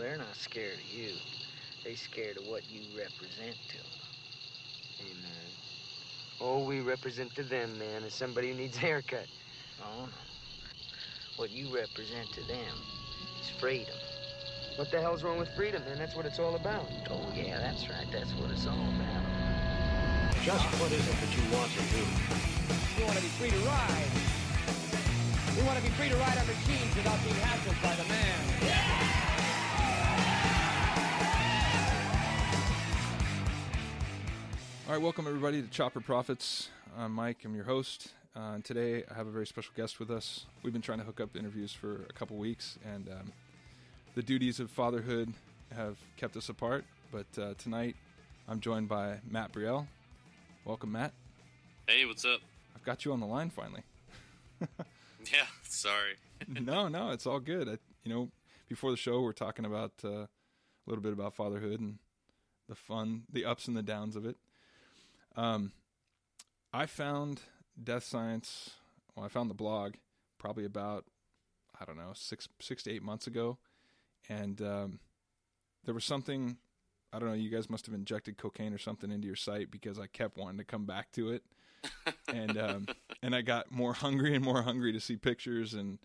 [0.00, 1.12] they're not scared of you.
[1.84, 3.86] They scared of what you represent to them.
[4.98, 5.50] Hey, man.
[6.40, 9.26] All oh, we represent to them, man, is somebody who needs a haircut.
[9.82, 10.12] Oh, no.
[11.36, 12.74] What you represent to them
[13.40, 13.96] is freedom.
[14.76, 15.98] What the hell's wrong with freedom, man?
[15.98, 16.86] That's what it's all about.
[17.10, 18.06] Oh, yeah, that's right.
[18.12, 19.24] That's what it's all about.
[20.42, 22.04] Just what is it that you want to do?
[22.96, 24.10] We want to be free to ride.
[25.56, 28.49] We want to be free to ride our machines without being hassled by the man.
[34.90, 36.68] All right, welcome everybody to Chopper Profits.
[36.98, 37.44] I'm Mike.
[37.44, 38.08] I'm your host.
[38.34, 40.46] Uh, and today I have a very special guest with us.
[40.64, 43.32] We've been trying to hook up interviews for a couple weeks, and um,
[44.16, 45.32] the duties of fatherhood
[45.72, 46.84] have kept us apart.
[47.12, 47.94] But uh, tonight
[48.48, 49.86] I'm joined by Matt Brielle.
[50.64, 51.12] Welcome, Matt.
[51.86, 52.40] Hey, what's up?
[52.74, 53.84] I've got you on the line finally.
[55.32, 56.16] Yeah, sorry.
[56.48, 57.68] no, no, it's all good.
[57.68, 58.28] I, you know,
[58.68, 60.28] before the show, we're talking about uh, a
[60.88, 61.98] little bit about fatherhood and
[62.68, 64.36] the fun, the ups and the downs of it.
[65.36, 65.72] Um,
[66.72, 67.42] I found
[67.82, 68.70] Death Science.
[69.14, 69.94] Well, I found the blog
[70.38, 71.04] probably about
[71.80, 73.58] I don't know six six to eight months ago,
[74.28, 75.00] and um,
[75.84, 76.56] there was something
[77.12, 77.34] I don't know.
[77.34, 80.58] You guys must have injected cocaine or something into your site because I kept wanting
[80.58, 81.42] to come back to it,
[82.28, 82.86] and um,
[83.22, 85.98] and I got more hungry and more hungry to see pictures and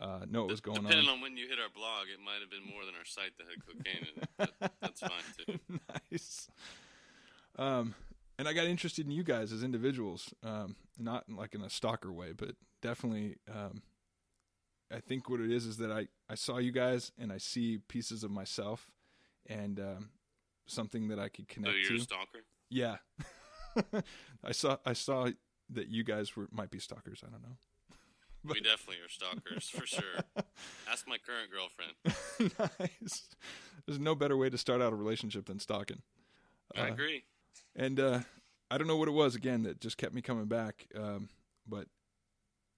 [0.00, 1.16] uh, know what was going Depending on.
[1.16, 3.46] on when you hit our blog, it might have been more than our site that
[3.48, 4.22] had cocaine in
[4.62, 4.72] it.
[4.80, 5.10] That's fine
[5.46, 5.78] too.
[6.12, 6.48] nice.
[7.56, 7.94] Um,
[8.38, 11.70] and I got interested in you guys as individuals, um, not in like in a
[11.70, 12.50] stalker way, but
[12.82, 13.36] definitely.
[13.52, 13.82] Um,
[14.92, 17.78] I think what it is is that I I saw you guys and I see
[17.88, 18.90] pieces of myself,
[19.46, 20.10] and um,
[20.66, 21.96] something that I could So connect you're to.
[21.96, 22.38] a stalker?
[22.70, 22.96] Yeah,
[24.44, 25.28] I saw I saw
[25.70, 27.22] that you guys were might be stalkers.
[27.26, 27.56] I don't know.
[28.54, 30.22] we definitely are stalkers for sure.
[30.90, 32.58] Ask my current girlfriend.
[32.78, 33.28] nice.
[33.86, 36.02] There's no better way to start out a relationship than stalking.
[36.76, 37.24] I agree.
[37.76, 38.20] And uh,
[38.70, 40.86] I don't know what it was again that just kept me coming back.
[40.96, 41.28] Um,
[41.66, 41.86] but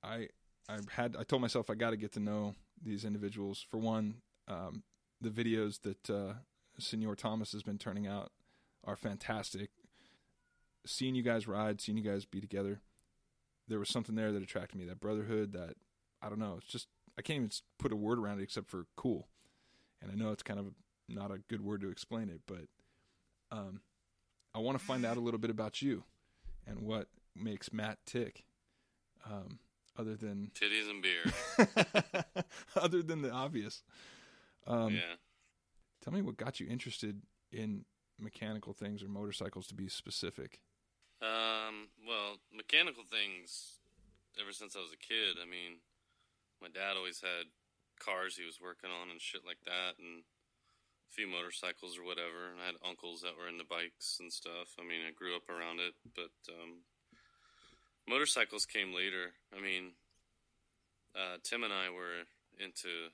[0.03, 0.29] I
[0.69, 3.65] I had I told myself I got to get to know these individuals.
[3.69, 4.17] For one,
[4.49, 4.83] um,
[5.21, 6.35] the videos that uh,
[6.79, 8.31] Senor Thomas has been turning out
[8.85, 9.71] are fantastic.
[10.87, 12.81] Seeing you guys ride, seeing you guys be together,
[13.69, 14.87] there was something there that attracted me.
[14.87, 15.75] That brotherhood, that
[16.23, 16.57] I don't know.
[16.59, 19.29] It's just I can't even put a word around it except for cool.
[20.01, 20.67] And I know it's kind of
[21.09, 22.65] not a good word to explain it, but
[23.53, 23.81] um,
[24.55, 26.05] I want to find out a little bit about you
[26.67, 28.45] and what makes Matt tick.
[29.25, 29.59] Um,
[29.99, 32.45] other than Titties and beer.
[32.77, 33.83] other than the obvious,
[34.67, 35.17] Um, yeah.
[36.03, 37.23] tell me what got you interested
[37.53, 37.85] in
[38.19, 40.61] mechanical things or motorcycles to be specific.
[41.23, 43.79] Um, well, mechanical things
[44.41, 45.37] ever since I was a kid.
[45.43, 45.81] I mean,
[46.63, 47.47] my dad always had
[47.99, 50.23] cars he was working on and shit like that and
[51.11, 52.51] few motorcycles or whatever.
[52.51, 54.79] And I had uncles that were into bikes and stuff.
[54.79, 56.87] I mean, I grew up around it, but um,
[58.09, 59.35] motorcycles came later.
[59.51, 59.99] I mean,
[61.15, 62.27] uh, Tim and I were
[62.59, 63.11] into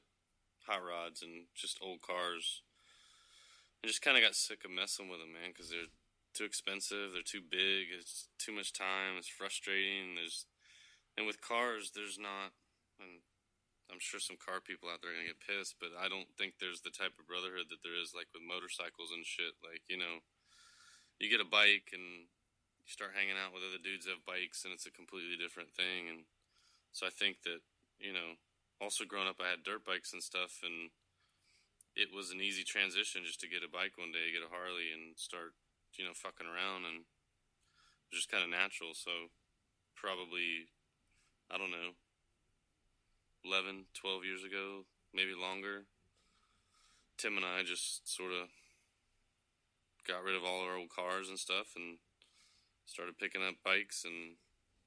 [0.67, 2.63] hot rods and just old cars.
[3.83, 5.93] I just kind of got sick of messing with them, man, because they're
[6.35, 7.13] too expensive.
[7.13, 7.89] They're too big.
[7.97, 9.17] It's too much time.
[9.17, 10.17] It's frustrating.
[10.17, 10.45] There's
[11.17, 12.53] and with cars, there's not.
[13.01, 13.25] And
[13.91, 16.59] I'm sure some car people out there are gonna get pissed, but I don't think
[16.59, 19.55] there's the type of brotherhood that there is like with motorcycles and shit.
[19.63, 20.27] Like you know,
[21.23, 22.27] you get a bike and
[22.83, 25.71] you start hanging out with other dudes that have bikes, and it's a completely different
[25.71, 26.11] thing.
[26.11, 26.27] And
[26.91, 27.63] so I think that
[28.03, 28.37] you know,
[28.83, 30.91] also growing up, I had dirt bikes and stuff, and
[31.95, 34.91] it was an easy transition just to get a bike one day, get a Harley,
[34.91, 35.55] and start
[35.95, 38.99] you know fucking around, and it was just kind of natural.
[38.99, 39.31] So
[39.95, 40.75] probably
[41.47, 41.95] I don't know
[43.47, 44.85] 11, 12 years ago,
[45.15, 45.85] maybe longer.
[47.17, 48.49] Tim and I just sort of
[50.07, 51.99] got rid of all our old cars and stuff and
[52.85, 54.37] started picking up bikes and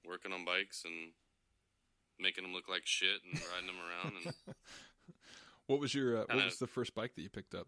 [0.05, 1.11] working on bikes and
[2.19, 4.55] making them look like shit and riding them around and
[5.67, 7.67] What was your uh, what was the first bike that you picked up?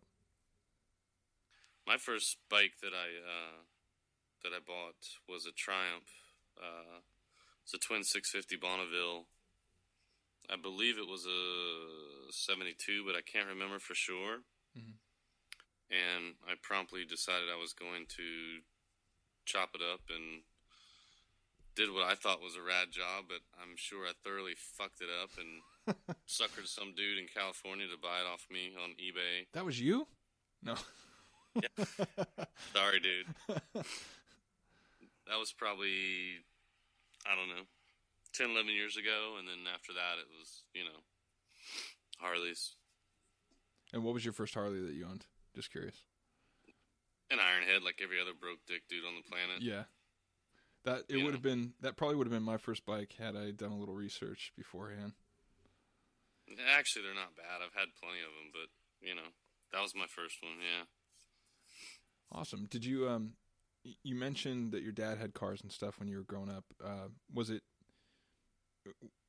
[1.87, 3.61] my first bike that I uh,
[4.43, 6.09] that I bought was a Triumph.
[6.57, 7.01] Uh,
[7.63, 9.25] it's a twin 650 Bonneville.
[10.51, 14.43] I believe it was a 72, but I can't remember for sure.
[14.77, 14.99] Mm-hmm.
[15.91, 18.59] And I promptly decided I was going to
[19.45, 20.43] chop it up and
[21.75, 25.09] did what I thought was a rad job, but I'm sure I thoroughly fucked it
[25.23, 25.95] up and
[26.27, 29.47] suckered some dude in California to buy it off me on eBay.
[29.53, 30.07] That was you?
[30.63, 30.75] No.
[32.73, 33.53] Sorry, dude.
[33.73, 36.43] that was probably,
[37.25, 37.63] I don't know,
[38.33, 39.35] 10, 11 years ago.
[39.37, 41.03] And then after that, it was, you know,
[42.19, 42.75] Harleys.
[43.93, 45.25] And what was your first Harley that you owned?
[45.55, 46.05] Just curious.
[47.29, 49.61] An Ironhead, like every other broke dick dude on the planet.
[49.61, 49.83] Yeah.
[50.83, 53.51] That it would have been that probably would have been my first bike had I
[53.51, 55.13] done a little research beforehand.
[56.75, 57.61] Actually, they're not bad.
[57.61, 59.29] I've had plenty of them, but you know,
[59.71, 60.57] that was my first one.
[60.59, 60.85] Yeah.
[62.31, 62.65] Awesome.
[62.65, 63.33] Did you um
[64.03, 66.65] you mentioned that your dad had cars and stuff when you were growing up.
[66.83, 67.61] Uh was it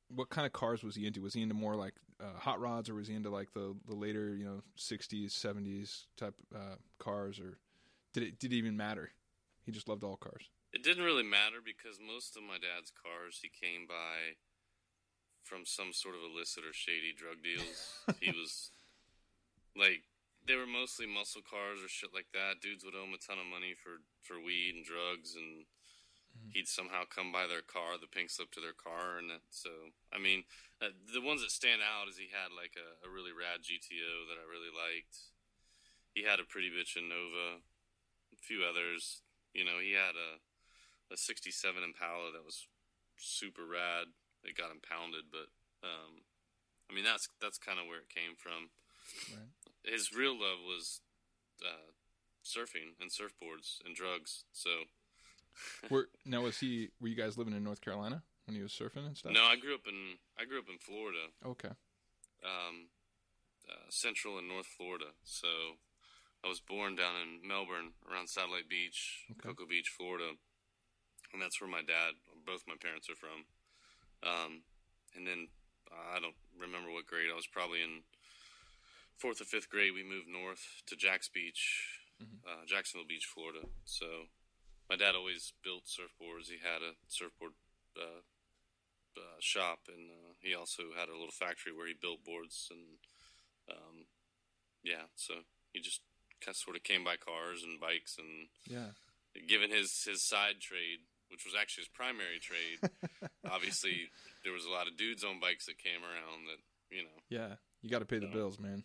[0.09, 1.21] what kind of cars was he into?
[1.21, 3.95] Was he into more like uh, hot rods or was he into like the the
[3.95, 7.57] later, you know, 60s, 70s type uh cars or
[8.13, 9.11] did it did it even matter?
[9.65, 10.49] He just loved all cars.
[10.73, 14.37] It didn't really matter because most of my dad's cars he came by
[15.43, 17.99] from some sort of illicit or shady drug deals.
[18.19, 18.71] he was
[19.75, 20.03] like
[20.45, 22.59] they were mostly muscle cars or shit like that.
[22.61, 25.65] Dudes would owe him a ton of money for for weed and drugs, and
[26.53, 30.17] he'd somehow come by their car, the pink slip to their car, and so I
[30.21, 30.45] mean,
[30.81, 34.29] uh, the ones that stand out is he had like a, a really rad GTO
[34.29, 35.33] that I really liked.
[36.13, 37.65] He had a pretty bitch in Nova,
[38.33, 39.25] a few others.
[39.53, 40.41] You know, he had a
[41.11, 41.53] a '67
[41.83, 42.67] Impala that was
[43.17, 44.13] super rad.
[44.43, 45.49] It got impounded, but
[45.81, 46.25] um,
[46.89, 48.73] I mean that's that's kind of where it came from.
[49.29, 49.51] Right.
[49.83, 51.01] His real love was
[51.61, 51.91] uh,
[52.43, 54.45] surfing and surfboards and drugs.
[54.51, 54.91] So
[55.89, 59.05] Were now was he were you guys living in North Carolina when he was surfing
[59.07, 59.33] and stuff?
[59.33, 61.69] no, I grew up in I grew up in Florida, Okay.
[62.43, 62.87] um,
[63.69, 65.13] uh, Central and North Florida.
[65.23, 65.47] So
[66.43, 69.49] I was born down in Melbourne, around Satellite Beach, Okay.
[69.49, 70.31] Cocoa Beach, Florida,
[71.31, 72.13] and that's where my dad,
[72.45, 73.45] both my parents are from.
[74.23, 74.63] Um,
[75.15, 75.47] and then
[75.91, 78.03] uh, I don't remember what grade I was probably in
[79.17, 79.93] fourth or fifth grade.
[79.93, 83.59] We moved north to Jax Beach, uh, Jacksonville Beach, Florida.
[83.85, 84.05] So
[84.93, 86.53] my dad always built surfboards.
[86.53, 87.53] He had a surfboard
[87.97, 88.21] uh,
[89.17, 92.69] uh, shop, and uh, he also had a little factory where he built boards.
[92.69, 93.01] And
[93.73, 94.05] um,
[94.83, 95.33] yeah, so
[95.73, 96.01] he just
[96.45, 98.93] kind of sort of came by cars and bikes, and Yeah.
[99.47, 101.01] given his his side trade,
[101.33, 102.77] which was actually his primary trade,
[103.49, 104.11] obviously
[104.43, 106.61] there was a lot of dudes on bikes that came around that
[106.95, 107.17] you know.
[107.29, 107.55] Yeah.
[107.81, 108.83] You got to pay the bills, man.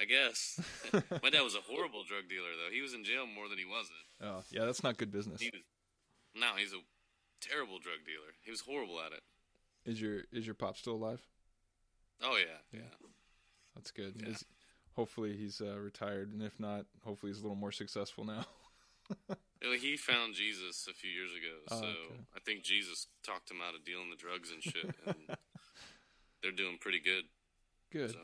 [0.00, 0.60] I guess
[1.22, 2.72] my dad was a horrible drug dealer, though.
[2.72, 3.98] He was in jail more than he wasn't.
[4.22, 5.40] Oh, yeah, that's not good business.
[5.40, 5.62] He was
[6.36, 6.78] no, he's a
[7.40, 8.32] terrible drug dealer.
[8.42, 9.22] He was horrible at it.
[9.84, 11.20] Is your is your pop still alive?
[12.22, 12.86] Oh yeah, Yeah.
[13.02, 13.08] yeah.
[13.74, 14.14] That's good.
[14.22, 14.30] Yeah.
[14.30, 14.44] Is,
[14.94, 18.44] hopefully he's uh, retired, and if not, hopefully he's a little more successful now.
[19.80, 22.20] He found Jesus a few years ago, Oh, so okay.
[22.36, 24.94] I think Jesus talked him out of dealing the drugs and shit.
[25.06, 25.16] And
[26.42, 27.24] they're doing pretty good.
[27.90, 28.10] Good.
[28.12, 28.18] So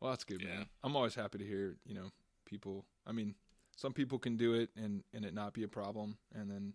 [0.00, 0.48] Well, that's good, Yeah.
[0.58, 0.66] man.
[0.82, 2.10] I'm always happy to hear, you know,
[2.44, 2.84] people.
[3.06, 3.34] I mean,
[3.76, 6.74] some people can do it and and it not be a problem, and then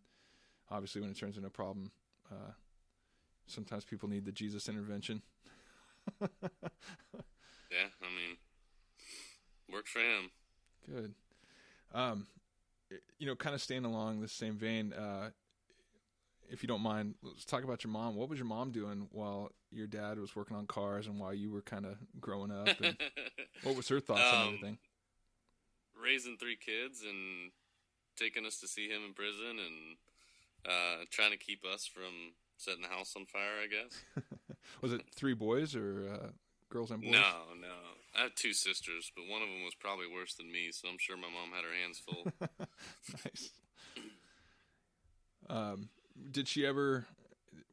[0.69, 1.91] obviously when it turns into a problem,
[2.31, 2.51] uh,
[3.45, 5.21] sometimes people need the Jesus intervention.
[6.21, 6.27] yeah,
[8.01, 8.37] I mean,
[9.71, 10.31] worked for him.
[10.89, 11.13] Good.
[11.93, 12.27] Um,
[13.19, 14.93] you know, kind of staying along the same vein.
[14.93, 15.29] Uh,
[16.51, 18.15] if you don't mind, let's talk about your mom.
[18.15, 21.49] What was your mom doing while your dad was working on cars and while you
[21.49, 22.67] were kind of growing up?
[22.81, 22.97] And
[23.63, 24.77] what was her thoughts on Um, everything?
[25.99, 27.51] Raising three kids and
[28.17, 29.97] taking us to see him in prison and
[30.67, 33.61] uh, trying to keep us from setting the house on fire.
[33.63, 34.03] I guess.
[34.81, 36.27] Was it three boys or uh,
[36.69, 37.11] girls and boys?
[37.11, 37.73] No, no.
[38.17, 40.97] I have two sisters, but one of them was probably worse than me, so I'm
[40.99, 42.27] sure my mom had her hands full.
[43.25, 43.51] nice.
[45.49, 45.89] Um,
[46.31, 47.05] did she ever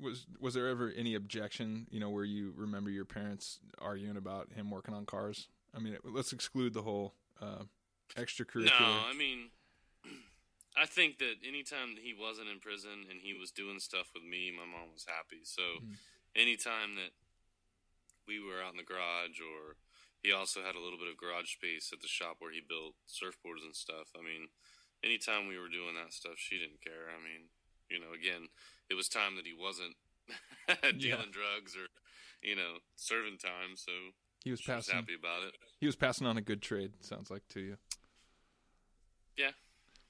[0.01, 1.87] was was there ever any objection?
[1.91, 5.49] You know, where you remember your parents arguing about him working on cars?
[5.75, 7.65] I mean, let's exclude the whole uh,
[8.17, 8.79] extracurricular.
[8.79, 9.51] No, I mean,
[10.77, 14.25] I think that anytime that he wasn't in prison and he was doing stuff with
[14.25, 15.43] me, my mom was happy.
[15.45, 15.97] So Mm.
[16.37, 17.11] anytime that
[18.27, 19.77] we were out in the garage or
[20.23, 22.95] he also had a little bit of garage space at the shop where he built
[23.09, 24.11] surfboards and stuff.
[24.19, 24.51] I mean,
[25.03, 27.09] anytime we were doing that stuff, she didn't care.
[27.09, 27.49] I mean,
[27.91, 28.49] you know, again,
[28.91, 29.97] it was time that he wasn't
[31.01, 31.87] dealing drugs or,
[32.43, 33.77] you know, serving time.
[33.77, 33.93] So
[34.45, 34.95] he was passing.
[34.95, 35.55] happy about it.
[35.81, 36.93] He was passing on a good trade.
[37.01, 37.77] Sounds like to you.
[39.37, 39.51] Yeah.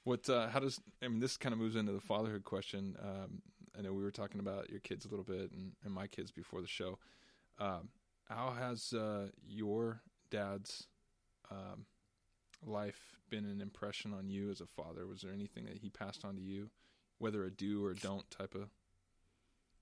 [0.03, 0.29] What?
[0.29, 0.79] Uh, how does?
[1.03, 2.95] I mean, this kind of moves into the fatherhood question.
[3.01, 3.41] Um,
[3.77, 6.31] I know we were talking about your kids a little bit and, and my kids
[6.31, 6.97] before the show.
[7.59, 7.89] Um,
[8.27, 10.87] how has uh, your dad's
[11.51, 11.85] um,
[12.65, 15.07] life been an impression on you as a father?
[15.07, 16.69] Was there anything that he passed on to you,
[17.19, 18.69] whether a do or don't type of?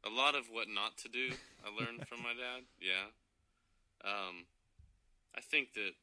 [0.06, 2.64] a lot of what not to do I learned from my dad.
[2.80, 3.12] Yeah.
[4.06, 4.46] Um,
[5.36, 5.98] I think that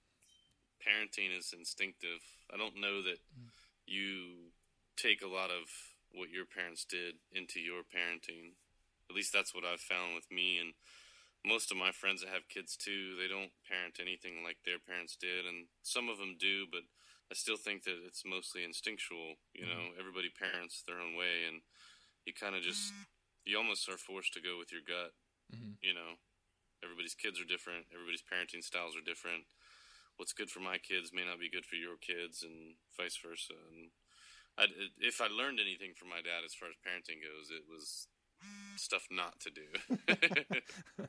[0.83, 2.21] parenting is instinctive.
[2.53, 3.19] I don't know that
[3.87, 4.51] you
[4.97, 5.71] take a lot of
[6.13, 8.59] what your parents did into your parenting.
[9.09, 10.59] At least that's what I've found with me.
[10.59, 10.75] And
[11.47, 15.17] most of my friends that have kids too, they don't parent anything like their parents
[15.17, 16.83] did, and some of them do, but
[17.31, 19.37] I still think that it's mostly instinctual.
[19.55, 21.63] You know, everybody parents their own way, and
[22.27, 22.93] you kind of just
[23.45, 25.13] you almost are forced to go with your gut.
[25.53, 25.77] Mhm.
[25.83, 26.17] You know,
[26.83, 27.87] everybody's kids are different.
[27.93, 29.45] Everybody's parenting styles are different.
[30.17, 33.55] What's good for my kids may not be good for your kids, and vice versa.
[33.73, 33.91] And
[34.57, 34.67] I,
[35.01, 38.07] if I learned anything from my dad as far as parenting goes, it was
[38.77, 39.67] stuff not to do.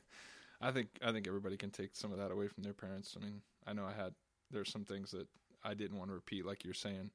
[0.60, 3.16] I think I think everybody can take some of that away from their parents.
[3.16, 4.14] I mean, I know I had
[4.50, 5.28] there's some things that
[5.66, 7.10] I didn't want to repeat, like you're saying,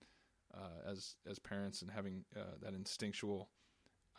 [0.53, 3.50] uh, as as parents and having uh, that instinctual.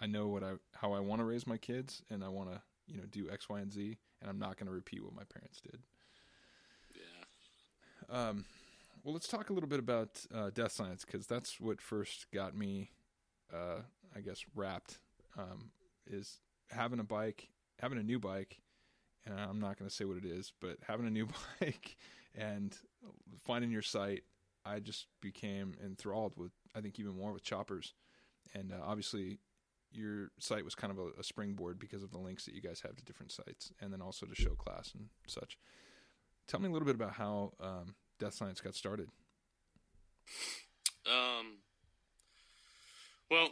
[0.00, 2.62] I know what I how I want to raise my kids, and I want to
[2.86, 5.24] you know do X, Y, and Z, and I'm not going to repeat what my
[5.24, 5.78] parents did.
[6.94, 8.28] yeah.
[8.28, 8.44] Um,
[9.04, 12.56] well, let's talk a little bit about uh, Death Science because that's what first got
[12.56, 12.90] me,
[13.52, 13.80] uh,
[14.16, 14.98] I guess, wrapped.
[15.36, 15.70] Um,
[16.06, 17.48] is having a bike,
[17.80, 18.60] having a new bike,
[19.24, 21.28] and I'm not going to say what it is, but having a new
[21.60, 21.96] bike
[22.34, 22.76] and
[23.44, 24.24] finding your site,
[24.64, 26.52] I just became enthralled with.
[26.74, 27.94] I think even more with choppers,
[28.54, 29.38] and uh, obviously.
[29.94, 32.80] Your site was kind of a, a springboard because of the links that you guys
[32.80, 35.58] have to different sites, and then also to show class and such.
[36.46, 39.10] Tell me a little bit about how um, Death Science got started.
[41.06, 41.58] Um.
[43.30, 43.50] Well,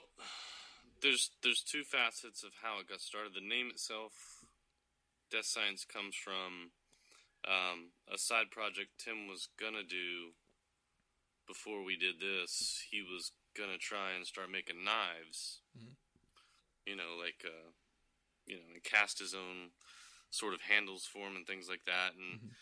[1.03, 3.33] there's there's two facets of how it got started.
[3.35, 4.13] The name itself,
[5.31, 6.71] Death Science, comes from
[7.47, 10.35] um, a side project Tim was gonna do
[11.47, 12.85] before we did this.
[12.91, 15.61] He was gonna try and start making knives.
[15.77, 15.97] Mhm.
[16.87, 17.71] You know, like uh,
[18.47, 19.71] you know, and cast his own
[20.31, 22.15] sort of handles for him and things like that.
[22.15, 22.55] And Mhm.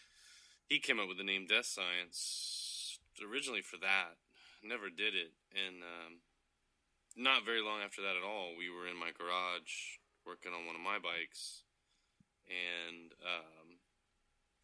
[0.69, 4.19] he came up with the name Death Science originally for that.
[4.63, 6.23] Never did it, and um,
[7.15, 10.75] not very long after that at all, we were in my garage working on one
[10.75, 11.65] of my bikes,
[12.49, 13.68] and um,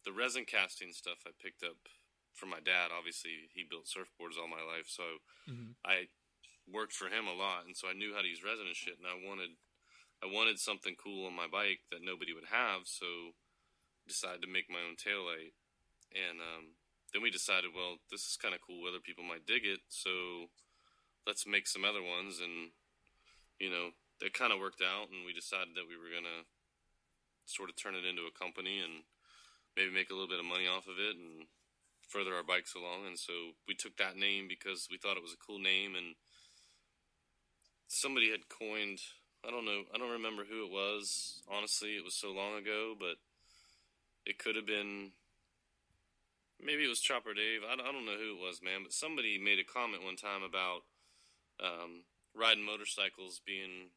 [0.05, 1.77] the resin casting stuff I picked up
[2.33, 2.91] from my dad.
[2.95, 5.75] Obviously, he built surfboards all my life, so Mhm.
[5.83, 6.09] I
[6.67, 8.97] worked for him a lot, and so I knew how to use resin and shit.
[8.97, 9.57] And I wanted,
[10.21, 13.35] I wanted something cool on my bike that nobody would have, so
[14.07, 15.53] decided to make my own taillight.
[16.11, 16.75] And um,
[17.13, 18.87] then we decided, well, this is kind of cool.
[18.87, 20.49] Other people might dig it, so
[21.25, 22.39] let's make some other ones.
[22.39, 22.73] And
[23.59, 26.45] you know, that kind of worked out, and we decided that we were gonna
[27.45, 29.05] sort of turn it into a company and
[29.75, 31.47] maybe make a little bit of money off of it and
[32.07, 33.07] further our bikes along.
[33.07, 33.33] And so
[33.67, 36.15] we took that name because we thought it was a cool name, and
[37.87, 38.99] somebody had coined.
[39.45, 39.83] I don't know.
[39.93, 41.41] I don't remember who it was.
[41.51, 43.17] Honestly, it was so long ago, but
[44.25, 45.11] it could have been
[46.63, 47.61] maybe it was Chopper Dave.
[47.67, 48.83] I, don't know who it was, man.
[48.83, 50.81] But somebody made a comment one time about
[51.59, 52.03] um,
[52.33, 53.91] riding motorcycles being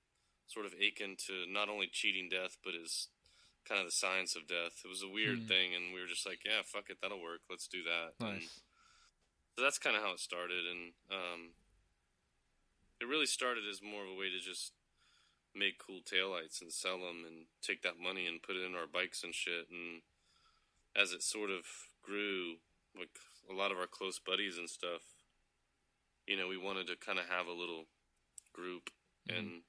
[0.47, 3.09] sort of akin to not only cheating death, but is
[3.69, 4.81] kind of the science of death.
[4.85, 5.47] It was a weird Hmm.
[5.47, 7.43] thing, and we were just like, yeah, fuck it, that'll work.
[7.51, 8.15] Let's do that.
[8.25, 8.61] And Nice.
[9.57, 11.55] so that's kind of how it started, and um,
[13.01, 14.73] it really started as more of a way to just
[15.55, 18.87] make cool taillights and sell them and take that money and put it in our
[18.87, 19.69] bikes and shit.
[19.71, 20.03] And
[20.95, 21.65] as it sort of
[22.03, 22.57] grew,
[22.97, 23.11] like
[23.51, 25.03] a lot of our close buddies and stuff,
[26.27, 27.87] you know, we wanted to kind of have a little
[28.53, 28.91] group.
[29.29, 29.63] And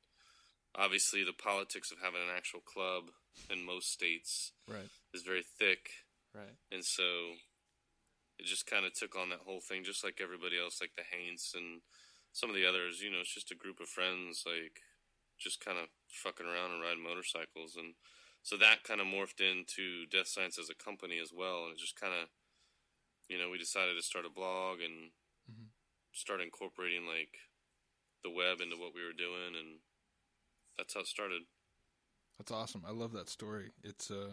[0.76, 3.12] obviously, the politics of having an actual club
[3.50, 4.90] in most states Right.
[5.14, 6.06] is very thick.
[6.34, 6.56] Right.
[6.72, 7.38] And so
[8.38, 11.04] it just kind of took on that whole thing, just like everybody else, like the
[11.04, 11.82] Haints and
[12.32, 13.02] some of the others.
[13.02, 14.82] You know, it's just a group of friends, like
[15.38, 17.76] just kind of fucking around and riding motorcycles.
[17.76, 17.96] And
[18.44, 21.66] so that kind of morphed into Death Science as a company as well.
[21.66, 22.30] And it just kind of,
[23.28, 25.12] you know, we decided to start a blog and
[25.50, 25.72] Mhm.
[26.14, 27.50] start incorporating like
[28.24, 29.56] the web into what we were doing.
[29.56, 29.82] And
[30.78, 31.44] that's how it started.
[32.40, 32.84] That's awesome.
[32.88, 33.70] I love that story.
[33.84, 34.32] It's uh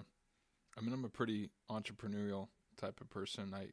[0.79, 2.49] I mean I'm a pretty entrepreneurial
[2.81, 3.53] type of person.
[3.55, 3.67] I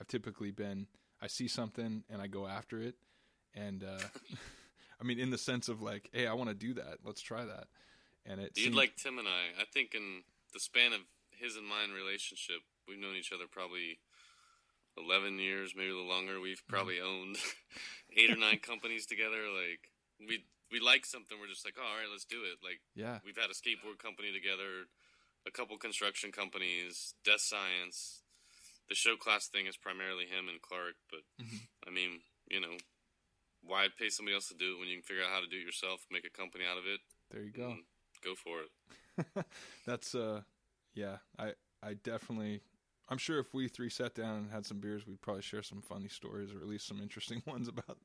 [0.00, 0.86] I've typically been
[1.20, 2.94] I see something and I go after it
[3.54, 3.98] and uh
[5.00, 6.98] I mean in the sense of like, hey, I want to do that.
[7.04, 7.66] Let's try that.
[8.24, 9.60] And it You'd seemed- like Tim and I.
[9.60, 10.22] I think in
[10.54, 11.00] the span of
[11.32, 13.98] his and mine relationship, we've known each other probably
[14.96, 16.40] eleven years, maybe a little longer.
[16.40, 17.36] We've probably owned
[18.16, 19.42] eight or nine companies together.
[19.52, 19.90] Like
[20.28, 22.58] we we like something, we're just like, oh, all right, let's do it.
[22.64, 23.18] Like yeah.
[23.24, 24.88] we've had a skateboard company together,
[25.46, 28.22] a couple construction companies, Death Science.
[28.88, 31.60] The show class thing is primarily him and Clark, but Mhm.
[31.86, 32.76] I mean, you know,
[33.62, 35.56] why pay somebody else to do it when you can figure out how to do
[35.56, 37.00] it yourself, make a company out of it,
[37.30, 37.78] There you go.
[38.22, 38.70] go for it.
[39.86, 40.42] That's uh
[40.94, 42.60] yeah, I I definitely
[43.08, 45.82] I'm sure if we three sat down and had some beers, we'd probably share some
[45.82, 47.98] funny stories or at least some interesting ones about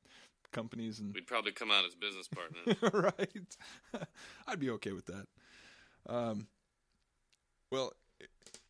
[0.52, 2.76] companies and We'd probably come out as business partners.
[2.92, 4.06] right.
[4.46, 5.26] I'd be okay with that.
[6.06, 6.46] Um
[7.70, 7.92] Well,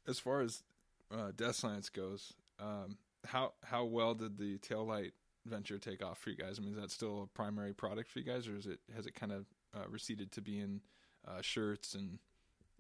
[0.07, 0.63] as far as
[1.11, 5.13] uh, Death Science goes, um, how how well did the taillight
[5.47, 6.59] venture take off for you guys?
[6.59, 9.07] I mean, is that still a primary product for you guys, or is it has
[9.07, 10.81] it kind of uh, receded to being
[11.27, 12.19] uh, shirts and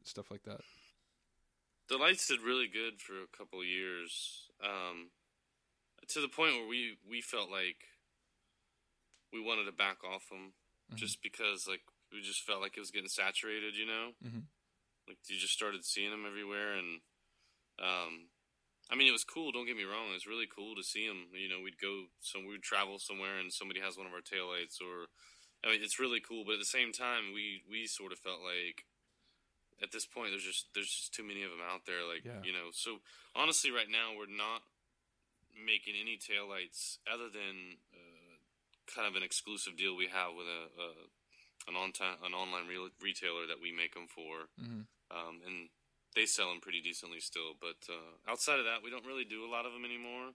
[0.04, 0.60] stuff like that?
[1.88, 5.08] The lights did really good for a couple of years, um,
[6.08, 7.84] to the point where we we felt like
[9.32, 10.54] we wanted to back off them,
[10.90, 10.97] Mhm.
[10.97, 11.82] just because like
[12.12, 14.14] we just felt like it was getting saturated, you know.
[14.25, 14.47] Mhm.
[15.06, 17.02] Like you just started seeing them everywhere, and
[17.78, 18.30] um,
[18.90, 19.52] I mean, it was cool.
[19.52, 21.28] Don't get me wrong; it was really cool to see them.
[21.35, 24.80] You know, we'd go some, we'd travel somewhere, and somebody has one of our taillights,
[24.80, 25.08] or
[25.62, 26.44] I mean, it's really cool.
[26.44, 28.85] But at the same time, we we sort of felt like
[29.80, 32.04] at this point, there's just there's just too many of them out there.
[32.04, 32.42] Like Yeah.
[32.42, 33.00] you know, so
[33.35, 34.62] honestly, right now we're not
[35.54, 38.17] making any taillights other than uh,
[38.95, 40.88] kind of an exclusive deal we have with a, a
[41.68, 41.92] an on
[42.25, 44.87] an online re- retailer that we make them for, Mhm.
[45.11, 45.68] um, and
[46.14, 47.54] they sell them pretty decently still.
[47.54, 50.33] But uh, outside of that, we don't really do a lot of them anymore.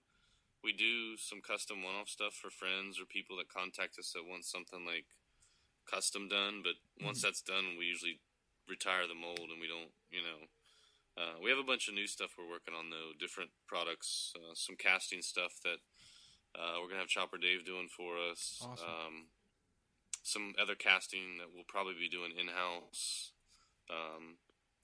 [0.64, 4.46] We do some custom one-off stuff for friends or people that contact us that want
[4.46, 5.06] something like
[5.90, 6.62] custom done.
[6.64, 8.20] But once that's done, we usually
[8.68, 10.48] retire the mold and we don't, you know.
[11.18, 14.54] Uh, we have a bunch of new stuff we're working on though, different products, uh,
[14.54, 15.78] some casting stuff that
[16.56, 18.62] uh, we're gonna have Chopper Dave doing for us.
[18.64, 18.86] Awesome.
[18.88, 19.26] Um,
[20.26, 23.32] some other casting that we'll probably be doing in house,
[23.90, 24.38] um,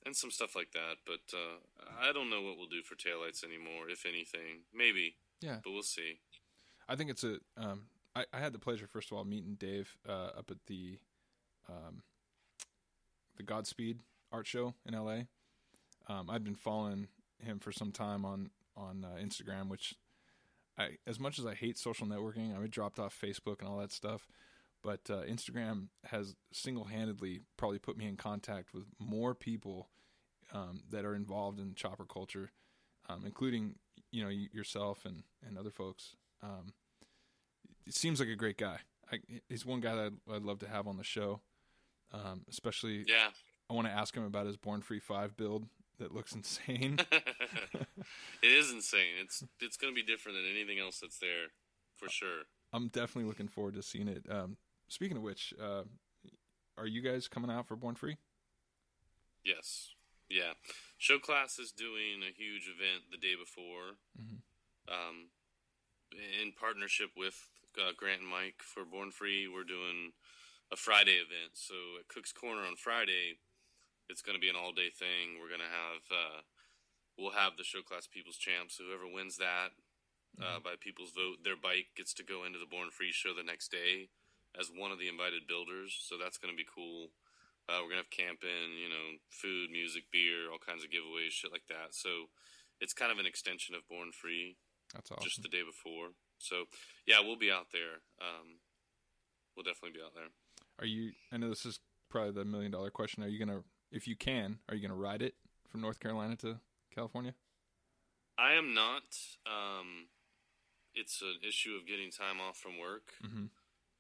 [0.06, 0.98] and some stuff like that.
[1.06, 1.60] But uh,
[2.02, 4.64] I don't know what we'll do for taillights anymore, if anything.
[4.74, 5.60] Maybe, Yeah.
[5.64, 6.20] but we'll see.
[6.90, 7.38] I think it's a.
[7.56, 7.84] Um,
[8.16, 10.98] I, I had the pleasure, first of all, meeting Dave uh, up at the,
[11.70, 12.02] um,
[13.38, 14.00] the Godspeed
[14.32, 15.28] art show in L.A.
[16.12, 17.08] Um, I'd been following
[17.42, 19.94] him for some time on on uh, Instagram, which
[20.80, 23.92] I, as much as I hate social networking, I dropped off Facebook and all that
[23.92, 24.28] stuff.
[24.82, 29.90] But uh, Instagram has single handedly probably put me in contact with more people
[30.54, 32.52] um, that are involved in chopper culture,
[33.10, 33.76] um, including
[34.12, 36.16] you know yourself and and other folks.
[36.42, 36.74] Um,
[37.86, 38.78] it seems like a great guy.
[39.12, 39.20] I,
[39.50, 41.42] he's one guy that I'd, I'd love to have on the show.
[42.14, 43.30] Um, especially, Yeah.
[43.70, 45.68] I want to ask him about his Born Free Five build
[46.00, 46.98] that looks insane.
[47.12, 47.88] it
[48.52, 49.16] is insane.
[49.22, 51.48] It's it's going to be different than anything else that's there,
[51.98, 52.44] for sure.
[52.74, 54.26] I'm definitely looking forward to seeing it.
[54.30, 54.58] Um,
[54.90, 55.84] speaking of which, uh,
[56.78, 58.18] are you guys coming out for Born Free?
[59.44, 59.92] Yes.
[60.30, 60.54] Yeah.
[60.98, 64.42] Show Class is doing a huge event the day before, Mhm.
[64.88, 65.30] um,
[66.42, 69.48] in partnership with uh, Grant and Mike for Born Free.
[69.48, 70.12] We're doing
[70.72, 71.52] a Friday event.
[71.54, 73.40] So at Cook's Corner on Friday,
[74.10, 75.38] it's going to be an all day thing.
[75.40, 76.40] We're going to have uh,
[77.18, 78.78] we'll have the Show Class People's Champs.
[78.78, 79.78] So whoever wins that
[80.42, 83.44] uh, by people's vote, their bike gets to go into the Born Free show the
[83.44, 84.10] next day
[84.58, 85.94] as one of the invited builders.
[86.00, 87.12] So that's going to be cool.
[87.70, 91.52] Uh, we're gonna have camping, you know, food, music, beer, all kinds of giveaways, shit
[91.52, 91.94] like that.
[91.94, 92.34] So
[92.82, 94.58] it's kind of an extension of Born Free,
[94.92, 95.24] That's awesome.
[95.24, 96.18] just the day before.
[96.40, 96.66] So
[97.06, 98.02] yeah, we'll be out there.
[98.20, 98.58] Um,
[99.54, 100.34] we'll definitely be out there.
[100.80, 101.12] Are you?
[101.32, 101.78] I know this is
[102.10, 103.22] probably the million dollar question.
[103.22, 103.62] Are you gonna,
[103.92, 105.36] if you can, are you gonna ride it
[105.68, 106.60] from North Carolina to
[106.94, 107.34] California?
[108.38, 109.04] I am not.
[109.46, 110.08] Um,
[110.96, 113.14] it's an issue of getting time off from work.
[113.24, 113.46] Mm-hmm.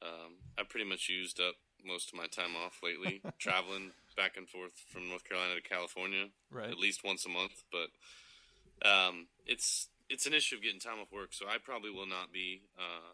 [0.02, 4.48] Um, I pretty much used up most of my time off lately, traveling back and
[4.48, 6.28] forth from North Carolina to California.
[6.52, 6.70] Right.
[6.70, 7.64] at least once a month.
[7.72, 12.08] But um, it's it's an issue of getting time off work, so I probably will
[12.08, 12.64] not be.
[12.78, 13.14] Uh,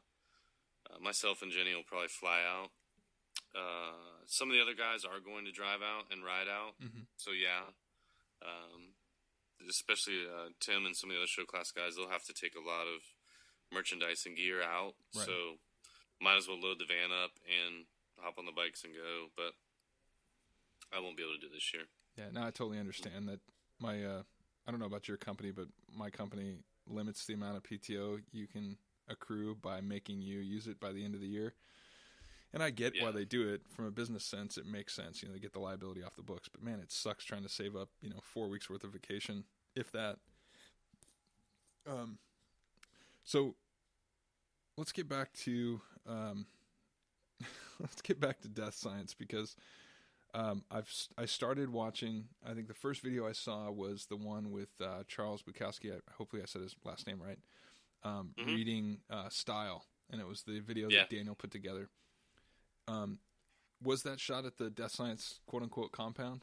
[0.89, 2.69] uh, myself and Jenny will probably fly out.
[3.55, 7.07] Uh, some of the other guys are going to drive out and ride out, Mhm.
[7.15, 7.71] so yeah.
[8.41, 8.93] Um,
[9.69, 12.55] especially uh, Tim and some of the other show class guys, they'll have to take
[12.55, 13.01] a lot of
[13.71, 14.95] merchandise and gear out.
[15.15, 15.25] Right.
[15.25, 15.59] So
[16.21, 17.85] might as well load the van up and
[18.19, 19.31] hop on the bikes and go.
[19.35, 19.53] But
[20.91, 21.83] I won't be able to do this year.
[22.17, 23.39] Yeah, no, I totally understand that.
[23.79, 24.23] My, uh,
[24.67, 28.47] I don't know about your company, but my company limits the amount of PTO you
[28.47, 31.53] can accrue by making you use it by the end of the year.
[32.55, 34.57] And I get why they do it from a business sense.
[34.57, 36.47] It makes sense, you know, they get the liability off the books.
[36.47, 39.43] But man, it sucks trying to save up, you know, four weeks worth of vacation,
[39.75, 40.17] if that.
[41.85, 42.17] Um,
[43.25, 43.55] so
[44.77, 46.45] let's get back to um,
[47.81, 49.57] let's get back to death science because
[50.33, 52.25] um, I've I started watching.
[52.45, 55.91] I think the first video I saw was the one with uh, Charles Bukowski.
[55.93, 57.39] I, hopefully, I said his last name right.
[58.03, 58.55] Um, Mhm.
[58.55, 61.01] Reading uh, style, and it was the video Yeah.
[61.01, 61.89] that Daniel put together.
[62.87, 63.19] Um,
[63.83, 66.41] was that shot at the Death Science quote unquote compound?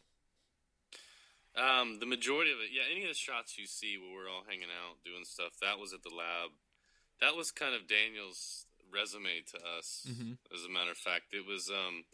[1.54, 2.82] Um, the majority of it, yeah.
[2.90, 5.92] Any of the shots you see where we're all hanging out doing stuff, that was
[5.92, 6.50] at the lab.
[7.20, 10.06] That was kind of Daniel's resume to us.
[10.08, 10.38] Mhm.
[10.52, 11.70] As a matter of fact, it was.
[11.70, 12.04] Um,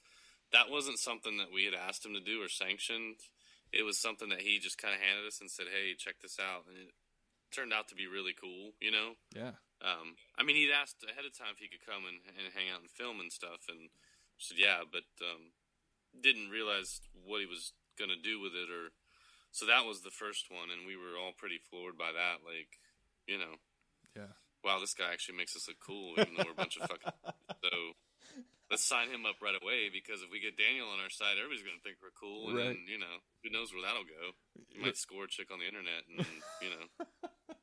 [0.51, 3.21] that wasn't something that we had asked him to do or sanctioned.
[3.71, 6.41] it was something that he just kind of handed us and said, "Hey, check this
[6.41, 6.95] out," and it
[7.51, 8.73] turned out to be really cool.
[8.81, 9.57] You know, Yeah.
[9.83, 12.71] um, I mean, he'd asked ahead of time if he could come and, and hang
[12.71, 13.91] out and film and stuff, and
[14.39, 15.53] said yeah, but um,
[16.19, 18.91] didn't realize what he was gonna do with it, or
[19.51, 22.45] so that was the first one, and we were all pretty floored by that.
[22.47, 22.79] Like,
[23.27, 23.59] you know,
[24.17, 24.33] Yeah.
[24.65, 27.13] wow, this guy actually makes us look cool, even though we're a bunch of fucking.
[27.59, 27.99] So
[28.71, 31.67] let's sign him up right away because if we get Daniel on our side, everybody's
[31.67, 32.67] gonna think we're cool, and Right.
[32.79, 34.39] then you know, who knows where that'll go?
[34.71, 36.23] You might score a chick on the internet, and
[36.63, 36.87] you know.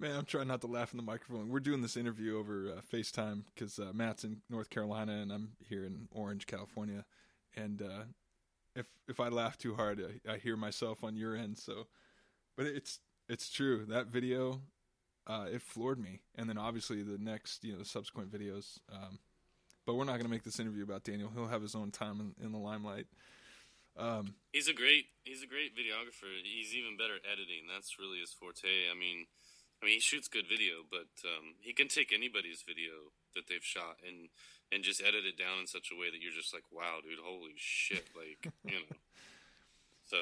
[0.00, 1.50] Man, I'm trying not to laugh in the microphone.
[1.50, 5.52] We're doing this interview over uh, FaceTime because uh, Matt's in North Carolina and I'm
[5.68, 7.04] here in Orange, California.
[7.56, 8.04] And uh,
[8.74, 11.58] if if I laugh too hard, I, I hear myself on your end.
[11.58, 11.86] So,
[12.56, 14.62] but it's it's true that video,
[15.28, 16.20] uh, it floored me.
[16.34, 18.80] And then obviously the next, you know, subsequent videos.
[18.92, 19.20] Um,
[19.86, 21.30] but we're not going to make this interview about Daniel.
[21.34, 23.06] He'll have his own time in, in the limelight.
[23.96, 26.26] Um, He's a great he's a great videographer.
[26.42, 27.70] He's even better at editing.
[27.72, 28.90] That's really his forte.
[28.90, 29.26] I mean,
[29.84, 33.62] I mean he shoots good video, but um, he can take anybody's video that they've
[33.62, 34.28] shot and
[34.72, 37.18] and just edit it down in such a way that you're just like, wow, dude,
[37.22, 38.96] holy shit, like you know.
[40.06, 40.18] So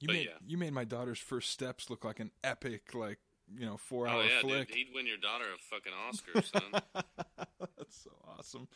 [0.00, 0.38] you made yeah.
[0.46, 3.18] you made my daughter's first steps look like an epic, like
[3.54, 4.68] you know, four hour yeah, flick.
[4.68, 6.82] dude, he'd win your daughter a fucking Oscar, son.
[7.76, 8.66] That's so awesome.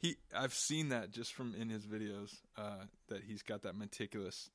[0.00, 4.48] He, I've seen that just from in his videos uh, that he's got that meticulous.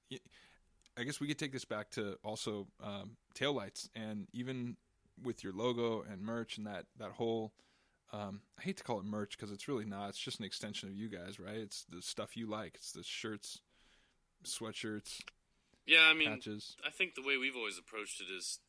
[0.98, 4.78] I guess we could take this back to also um, taillights and even
[5.24, 7.54] with your logo and merch and that that whole.
[8.12, 10.10] Um, I hate to call it merch because it's really not.
[10.10, 11.58] It's just an extension of you guys, right?
[11.58, 12.74] It's the stuff you like.
[12.76, 13.60] It's the shirts,
[14.44, 15.22] sweatshirts,
[15.90, 16.78] yeah, I mean, patches.
[16.86, 18.62] I think the way we've always approached it is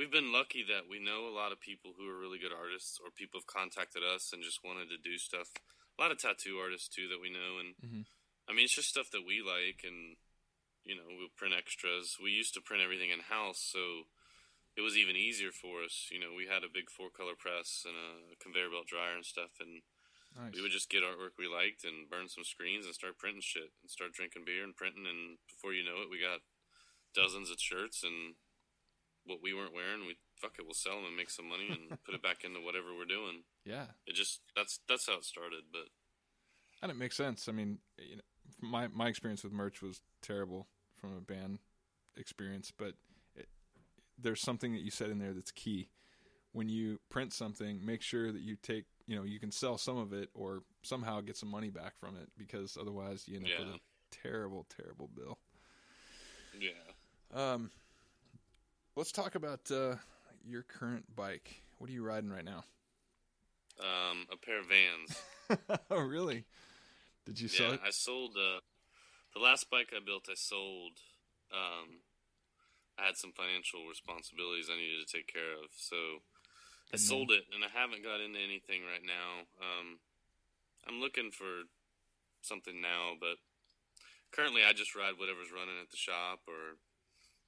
[0.00, 2.96] we've been lucky that we know a lot of people who are really good artists
[2.96, 5.52] or people have contacted us and just wanted to do stuff.
[5.52, 8.06] A lot of tattoo artists too that we know and Mhm.
[8.48, 10.16] I mean it's just stuff that we like and
[10.84, 12.16] you know, we'll print extras.
[12.16, 14.08] We used to print everything in house, so
[14.78, 16.06] it was even easier for us.
[16.14, 19.26] You know, we had a big four color press and a conveyor belt dryer and
[19.26, 19.82] stuff and
[20.38, 20.54] Nice.
[20.54, 23.72] we would just get artwork we liked and burn some screens and start printing shit
[23.82, 26.44] and start drinking beer and printing and before you know it we got
[27.16, 28.36] dozens of shirts and
[29.24, 31.98] what we weren't wearing we fuck it we'll sell them and make some money and
[32.04, 33.86] put it back into whatever we're doing yeah.
[34.06, 35.88] it just that's that's how it started but
[36.82, 37.48] And it makes sense.
[37.48, 38.22] I mean, you know,
[38.60, 40.68] my my experience with merch was terrible
[41.00, 41.58] from a band
[42.16, 42.94] experience, but
[44.20, 45.90] there's something that you said in there that's key.
[46.52, 49.96] When you print something, make sure that you take, you know, you can sell some
[49.98, 53.66] of it or somehow get some money back from it because otherwise you end up
[53.66, 55.38] with a terrible, terrible bill.
[56.58, 56.70] yeah
[57.34, 57.70] Um,
[58.96, 59.96] let's talk about uh,
[60.44, 61.62] your current bike.
[61.78, 62.64] What are you riding right now?
[63.80, 65.22] um a pair of vans
[65.90, 66.44] oh, really?
[67.24, 67.80] Did you sell yeah it?
[67.86, 68.58] i sold uh
[69.34, 70.92] the last bike i built i sold
[71.52, 72.00] um
[72.98, 76.20] i had some financial responsibilities i needed to take care of so
[76.88, 79.44] I Good sold it, and I haven't got into anything right now.
[79.60, 80.00] Um,
[80.88, 81.68] I'm looking for
[82.40, 83.36] something now, but
[84.32, 86.80] currently I just ride whatever's running at the shop or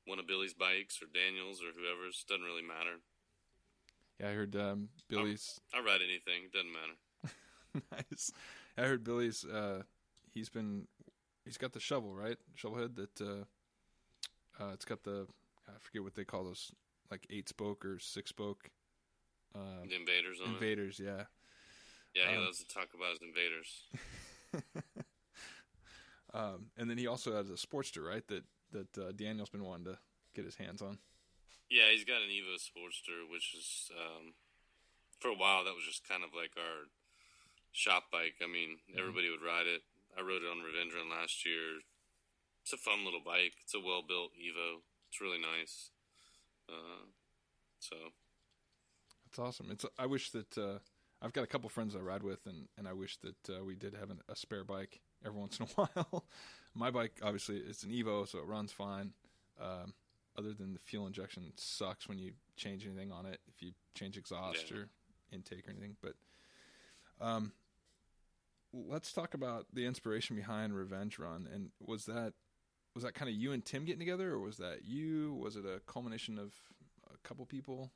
[0.05, 2.25] one of Billy's bikes or Daniel's or whoever's.
[2.29, 3.01] Doesn't really matter.
[4.21, 6.53] Yeah, I heard um, Billy's I ride anything.
[6.53, 7.85] Doesn't matter.
[8.13, 8.31] nice.
[8.77, 9.45] I heard Billy's.
[9.45, 9.83] Uh,
[10.35, 10.87] he's been.
[11.47, 12.37] He's got the shovel, right?
[12.59, 13.21] Shovelhead that.
[13.21, 15.27] Uh, uh, it's got the.
[15.75, 16.73] I forget what they call those,
[17.11, 18.71] like eight spoke or six spoke.
[19.55, 20.55] Uh, The invaders on it.
[20.55, 21.25] invaders, yeah.
[22.15, 23.83] Yeah, he Um, loves to talk about his invaders.
[26.33, 28.23] Um, and then he also has a Sportster, right?
[28.29, 29.99] That that uh, Daniel's been wanting to
[30.33, 30.99] get his hands on.
[31.69, 34.35] Yeah, he's got an Evo Sportster, which is um,
[35.19, 36.87] for a while that was just kind of like our
[37.73, 38.39] shop bike.
[38.43, 39.83] I mean, everybody would ride it.
[40.17, 41.83] I rode it on Revenge Run last year.
[42.63, 43.55] It's a fun little bike.
[43.63, 44.83] It's a well built Evo.
[45.11, 45.91] It's really nice.
[46.69, 47.07] Uh,
[47.81, 47.97] so
[49.27, 49.69] That's awesome.
[49.71, 49.85] It's.
[49.99, 50.79] I wish that uh,
[51.21, 53.75] I've got a couple friends I ride with, and, and I wish that uh, we
[53.75, 56.25] did have an, a spare bike every once in a while.
[56.75, 59.13] My bike, obviously, it's an Evo, so it runs fine.
[59.61, 59.95] Um,
[60.39, 64.17] other than the fuel injection sucks when you change anything on it, if you change
[64.17, 64.79] exhaust Yeah.
[64.79, 64.89] or
[65.33, 65.97] intake or anything.
[66.01, 66.15] But
[67.21, 67.53] um,
[68.73, 71.49] let's talk about the inspiration behind Revenge Run.
[71.53, 72.35] And was that
[72.95, 75.35] was that kind of you and Tim getting together, or was that you?
[75.35, 76.53] Was it a culmination of
[77.13, 77.91] a couple people?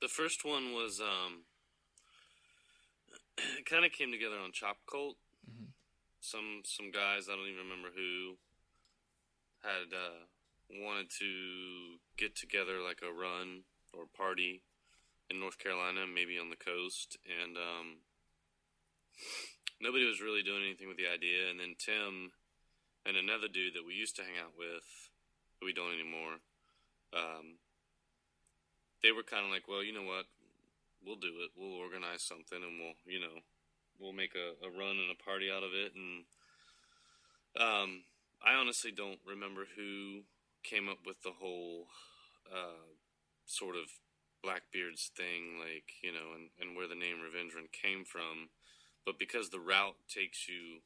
[0.00, 1.44] the first one was um,
[3.64, 5.16] kind of came together on Chop Cult.
[5.48, 5.72] Mhm.
[6.20, 8.36] Some some guys I don't even remember who
[9.62, 10.26] had uh,
[10.70, 14.62] wanted to get together like a run or party
[15.30, 17.98] in North Carolina, maybe on the coast, and um,
[19.80, 21.50] nobody was really doing anything with the idea.
[21.50, 22.32] And then Tim
[23.06, 24.84] and another dude that we used to hang out with,
[25.62, 26.42] we don't anymore.
[27.14, 27.62] Um,
[29.02, 30.26] they were kind of like, well, you know what,
[31.04, 31.54] we'll do it.
[31.54, 33.46] We'll organize something, and we'll, you know,
[34.00, 35.94] we'll make a, a run and a party out of it.
[35.94, 36.26] And
[37.54, 38.02] um,
[38.42, 40.26] I honestly don't remember who
[40.64, 41.86] came up with the whole
[42.50, 42.90] uh,
[43.46, 43.86] sort of
[44.42, 48.50] Blackbeard's thing, like you know, and, and where the name Revenge Run came from.
[49.04, 50.82] But because the route takes you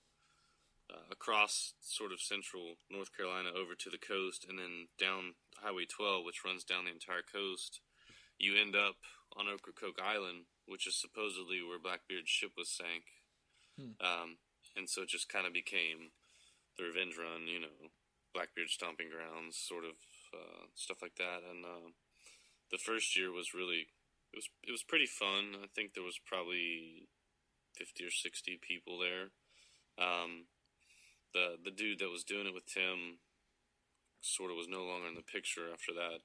[0.91, 5.87] uh, across sort of central North Carolina over to the coast, and then down Highway
[5.87, 7.81] 12, which runs down the entire coast,
[8.39, 8.97] you end up
[9.37, 13.05] on Ocracoke Island, which is supposedly where Blackbeard's ship was sank.
[13.79, 13.95] Hmm.
[14.03, 14.31] Um,
[14.77, 16.11] and so it just kind of became
[16.77, 17.93] the Revenge Run, you know,
[18.35, 19.99] Blackbeard stomping grounds, sort of
[20.35, 21.43] uh, stuff like that.
[21.47, 21.91] And uh,
[22.71, 23.91] the first year was really
[24.33, 25.59] it was it was pretty fun.
[25.63, 27.09] I think there was probably
[27.75, 29.35] fifty or sixty people there.
[29.99, 30.47] Um,
[31.33, 33.19] the the dude that was doing it with Tim
[34.21, 36.21] sort of was no longer in the picture after that,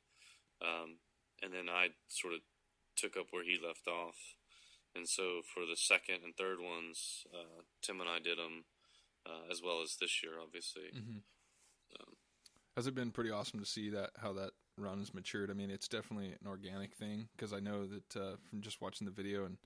[0.62, 0.98] um,
[1.42, 2.42] and then I sort of
[2.96, 4.36] took up where he left off.
[4.96, 8.64] And so for the second and third ones, uh, Tim and I did them,
[9.26, 10.84] uh, as well as this year, obviously.
[10.96, 11.18] Mm-hmm.
[12.00, 12.16] Um,
[12.78, 15.52] Has it been pretty awesome to see that how that run has matured?
[15.52, 19.06] I mean, it's definitely an organic thing because I know that uh, from just watching
[19.06, 19.58] the video and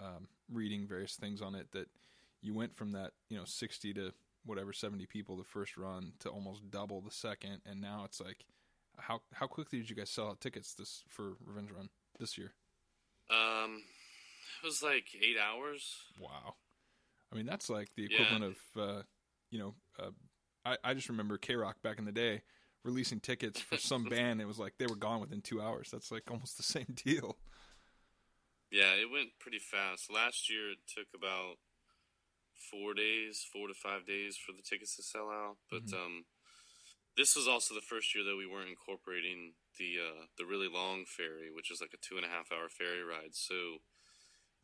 [0.00, 1.88] um, reading various things on it that
[2.40, 4.12] you went from that you know sixty to
[4.44, 8.44] whatever seventy people the first run to almost double the second, and now it's like
[8.98, 12.52] how how quickly did you guys sell out tickets this for Revenge Run this year?
[13.30, 13.82] Um,
[14.62, 15.96] it was like eight hours.
[16.20, 16.54] Wow.
[17.32, 18.20] I mean, that's like the Yeah.
[18.20, 18.44] equivalent
[18.76, 19.02] of, uh,
[19.50, 20.10] you know, uh,
[20.66, 22.42] I, I just remember K Rock back in the day
[22.84, 24.40] releasing tickets for some band.
[24.42, 25.90] It was like they were gone within two hours.
[25.90, 27.38] That's like almost the same deal.
[28.70, 30.12] Yeah, it went pretty fast.
[30.12, 31.56] Last year, it took about
[32.70, 35.58] four days, four to five days for the tickets to sell out.
[35.70, 35.94] But Mhm.
[35.94, 36.26] um,
[37.16, 41.04] this was also the first year that we weren't incorporating the uh, the really long
[41.04, 43.34] ferry, which is like a two and a half hour ferry ride.
[43.34, 43.82] So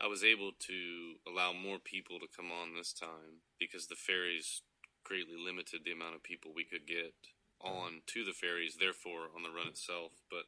[0.01, 4.63] I was able to allow more people to come on this time because the ferries
[5.05, 7.15] greatly limited the amount of people we could get
[7.61, 10.13] on to the ferries, therefore on the run itself.
[10.31, 10.47] But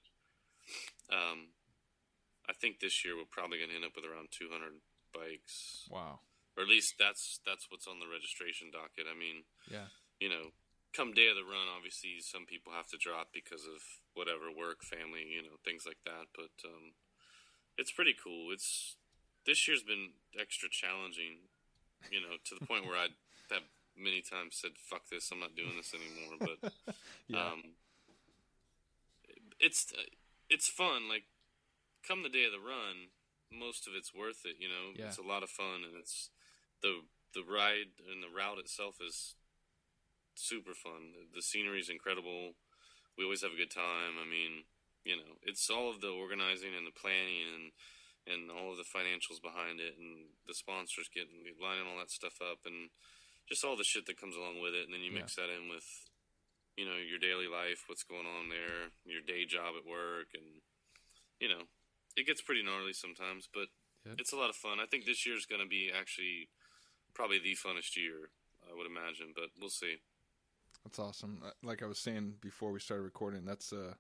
[1.11, 1.49] um,
[2.49, 4.81] I think this year we're probably going to end up with around 200
[5.13, 6.21] bikes, Wow.
[6.61, 9.09] Or at least that's that's what's on the registration docket.
[9.09, 9.89] I mean, Yeah.
[10.21, 10.53] you know,
[10.93, 13.81] come day of the run, obviously some people have to drop because of
[14.13, 16.29] whatever work, family, you know, things like that.
[16.37, 16.93] But um,
[17.81, 18.53] it's pretty cool.
[18.53, 18.97] It's
[19.47, 21.49] this year's been extra challenging,
[22.13, 23.09] you know, to the point where I
[23.51, 23.65] have
[23.97, 26.73] many times said, "Fuck this, I'm not doing this anymore." But
[27.29, 27.47] Yeah.
[27.57, 27.63] um,
[29.59, 29.93] it's
[30.51, 31.09] it's fun.
[31.09, 31.25] Like
[32.07, 33.09] come the day of the run,
[33.53, 34.57] most of it's worth it.
[34.59, 35.07] You know, Yeah.
[35.07, 36.31] it's a lot of fun, and it's
[36.83, 39.35] the the ride and the route itself is
[40.35, 41.15] super fun.
[41.35, 42.59] The, scenery is incredible.
[43.17, 44.19] We always have a good time.
[44.19, 44.67] I mean,
[45.05, 47.67] you know, it's all of the organizing and the planning and
[48.29, 52.37] and all of the financials behind it and the sponsors getting lining all that stuff
[52.45, 52.93] up and
[53.49, 54.85] just all the shit that comes along with it.
[54.85, 55.89] And then you mix that in with
[56.77, 60.61] you know your daily life, what's going on there, your day job at work, and
[61.41, 61.65] you know,
[62.17, 63.73] it gets pretty gnarly sometimes, but
[64.19, 64.81] it's a lot of fun.
[64.81, 66.49] I think this year's going to be actually
[67.15, 68.31] probably the funnest year,
[68.71, 69.97] I would imagine, but we'll see.
[70.85, 71.43] That's awesome.
[71.45, 73.95] Uh, Like I was saying before we started recording, that's uh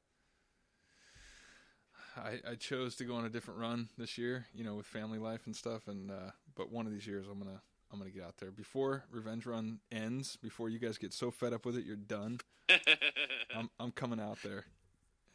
[2.16, 5.18] I, I chose to go on a different run this year, you know, with family
[5.18, 7.60] life and stuff and uh but one of these years I'm going to
[7.92, 11.30] I'm going to get out there before Revenge Run ends, before you guys get so
[11.32, 12.38] fed up with it you're done.
[13.56, 14.64] I'm I'm coming out there.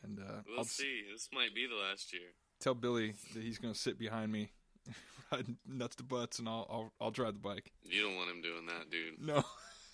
[0.04, 1.04] And uh we'll I'll see.
[1.12, 2.34] This might be the last year.
[2.60, 4.52] tell Billy that he's going to sit behind me
[5.32, 7.72] riding nuts to butts and I'll I'll I'll drive the bike.
[7.84, 9.22] You don't want him doing that, dude.
[9.22, 9.44] No.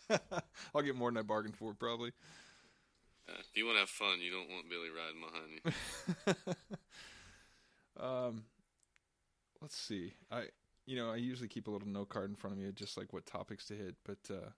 [0.76, 2.12] I'll get more than I bargained for probably.
[3.30, 5.22] Uh, if you want to have fun, you don't want Billy riding
[6.26, 6.46] behind
[7.98, 8.04] you.
[8.04, 8.44] um,
[9.62, 10.14] let's see.
[10.32, 10.46] I
[10.86, 13.14] you know I usually keep a little note card in front of me, just like
[13.14, 13.96] what topics to hit.
[14.04, 14.50] But uh,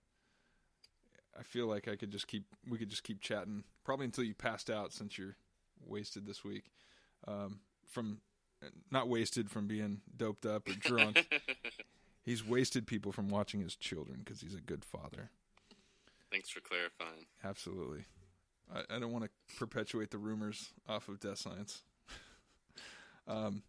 [1.38, 4.34] I feel like I could just keep we could just keep chatting probably until you
[4.34, 5.36] passed out since you're
[5.86, 6.70] wasted this week.
[7.28, 8.18] Um, from
[8.90, 11.26] not wasted from being doped up or drunk.
[12.22, 15.30] he's wasted people from watching his children because he's a good father.
[16.30, 17.26] Thanks for clarifying.
[17.44, 18.06] Absolutely.
[18.74, 21.82] I, I don't want to perpetuate the rumors off of Death Science.
[23.28, 23.62] um,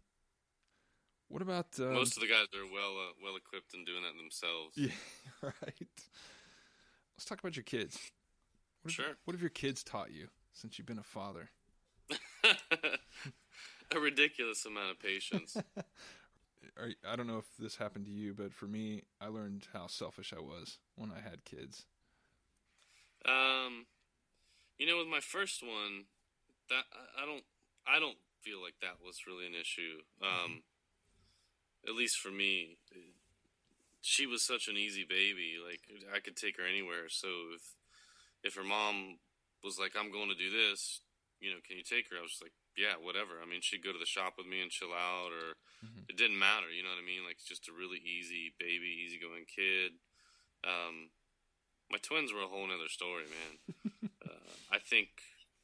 [1.28, 4.16] what about um, Most of the guys are well uh, well equipped and doing that
[4.16, 4.76] themselves.
[4.76, 6.00] Yeah, right.
[7.16, 7.98] Let's talk about your kids.
[8.82, 9.16] What have, Sure.
[9.24, 11.50] What have your kids taught you since you've been a father?
[13.96, 15.56] a ridiculous amount of patience.
[17.08, 20.34] I don't know if this happened to you, but for me, I learned how selfish
[20.36, 21.86] I was when I had kids.
[23.24, 23.86] Um,
[24.78, 26.04] you know, with my first one,
[26.68, 26.84] that
[27.16, 27.44] I, don't,
[27.86, 30.02] I don't feel like that was really an issue.
[30.20, 30.62] Um,
[31.88, 32.78] at least for me,
[34.00, 35.54] she was such an easy baby.
[35.58, 35.80] Like
[36.14, 37.08] I could take her anywhere.
[37.08, 37.62] So if
[38.44, 39.18] if her mom
[39.64, 41.00] was like, "I'm going to do this,"
[41.40, 42.16] you know, can you take her?
[42.18, 43.40] I was like, yeah, whatever.
[43.42, 46.08] I mean, she'd go to the shop with me and chill out, or Mhm.
[46.08, 46.70] it didn't matter.
[46.70, 47.24] You know what I mean?
[47.24, 49.98] Like just a really easy baby, easygoing kid.
[50.64, 51.10] Um,
[51.90, 53.58] my twins were a whole nother story, man.
[54.26, 55.22] uh, I think,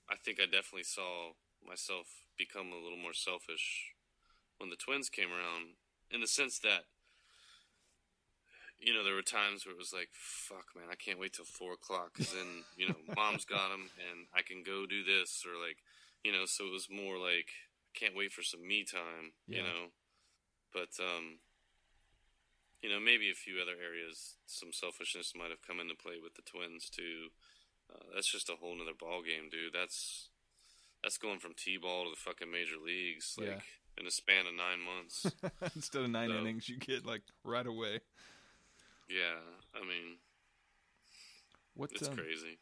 [0.08, 1.34] I think I definitely saw
[1.66, 3.94] myself become a little more selfish
[4.58, 5.76] when the twins came around,
[6.10, 6.84] in the sense that,
[8.78, 11.44] you know, there were times where it was like, "Fuck, man, I can't wait till
[11.44, 15.44] four o'clock because then, you know, mom's got them and I can go do this,"
[15.46, 15.78] or like,
[16.24, 17.48] you know, so it was more like,
[17.94, 19.90] "Can't wait for some me time," you know.
[20.72, 21.38] But um,
[22.82, 26.34] you know, maybe a few other areas, some selfishness might have come into play with
[26.34, 27.28] the twins too.
[27.92, 29.72] Uh, that's just a whole nother ball game, dude.
[29.74, 30.28] That's
[31.02, 33.60] that's going from t-ball to the fucking major leagues, like Yeah.
[33.98, 35.26] in a span of nine months.
[35.74, 38.00] Instead of nine So- innings, you get like right away.
[39.10, 39.42] yeah,
[39.74, 40.18] I mean,
[41.74, 42.58] What it's um, crazy.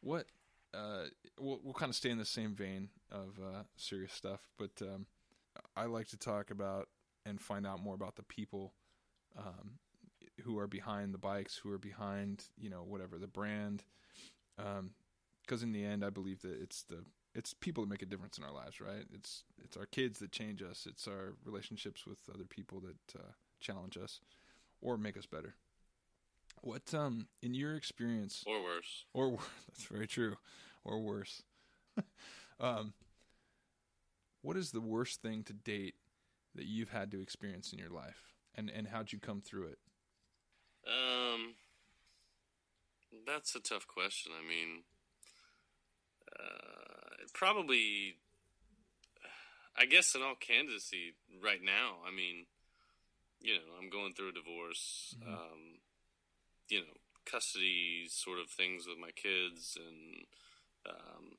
[0.00, 0.26] what
[0.74, 1.04] uh
[1.38, 5.06] we'll, we'll kind of stay in the same vein of uh serious stuff but um
[5.76, 6.88] i like to talk about
[7.26, 8.72] and find out more about the people
[9.38, 9.72] um
[10.44, 13.84] who are behind the bikes who are behind you know whatever the brand
[14.58, 14.90] um
[15.42, 17.04] because in the end i believe that it's the
[17.34, 19.04] it's people that make a difference in our lives right?
[19.12, 20.86] It's it's our kids that change us.
[20.88, 24.20] It's our relationships with other people that uh, challenge us
[24.80, 25.54] or make us better
[26.62, 29.04] what um in your experience Or worse.
[29.12, 30.36] or that's very true,
[30.84, 31.42] or worse.
[32.60, 32.94] um,
[34.40, 35.94] what is the worst thing to date
[36.54, 39.78] that you've had to experience in your life, and and how'd you come through it?
[40.86, 41.54] Um,
[43.26, 44.32] that's a tough question.
[44.32, 44.82] I mean,
[46.38, 48.16] uh, probably,
[49.76, 52.46] I guess, in all candidacy, right now, I mean,
[53.40, 55.14] you know, I'm going through a divorce.
[55.20, 55.28] Mhm.
[55.32, 55.78] Um,
[56.72, 60.24] you know, custody sort of things with my kids, and
[60.88, 61.36] um,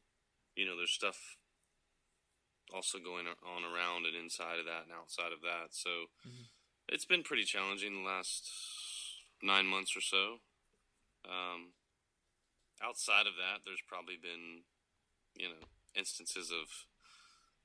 [0.56, 1.18] you know, there's stuff
[2.72, 5.74] also going on around and inside of that and outside of that.
[5.74, 5.90] So
[6.26, 6.46] Mhm.
[6.88, 8.48] it's been pretty challenging the last
[9.42, 10.38] nine months or so.
[11.26, 11.74] Um,
[12.82, 14.64] outside of that, there's probably been,
[15.36, 15.66] you know,
[15.96, 16.70] instances of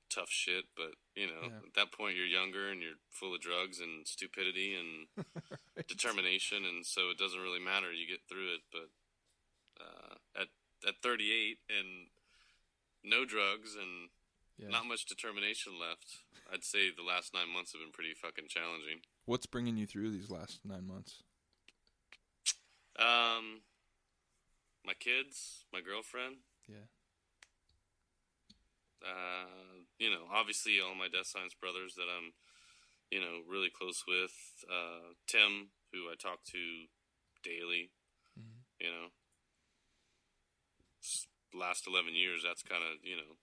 [0.09, 1.57] tough shit, but you know, Yeah.
[1.67, 5.07] at that point you're younger and you're full of drugs and stupidity and
[5.87, 7.91] determination, and so it doesn't really matter.
[7.93, 8.89] You get through it, but
[9.83, 10.47] uh, at
[10.87, 12.07] at 38 and
[13.03, 14.09] no drugs and
[14.57, 14.69] Yeah.
[14.69, 19.01] not much determination left, I'd say the last nine months have been pretty fucking challenging.
[19.25, 21.23] What's bringing you through these last nine months?
[22.97, 23.61] Um,
[24.85, 26.37] my kids, my girlfriend.
[26.67, 26.87] Yeah.
[29.01, 32.33] Uh, you know, obviously all my Death Science brothers that I'm,
[33.11, 34.33] you know, really close with.
[34.65, 36.87] Uh, Tim, who I talk to
[37.43, 37.91] daily.
[38.39, 38.63] Mhm.
[38.79, 39.07] You know,
[41.53, 43.37] last eleven years, that's kind of you know,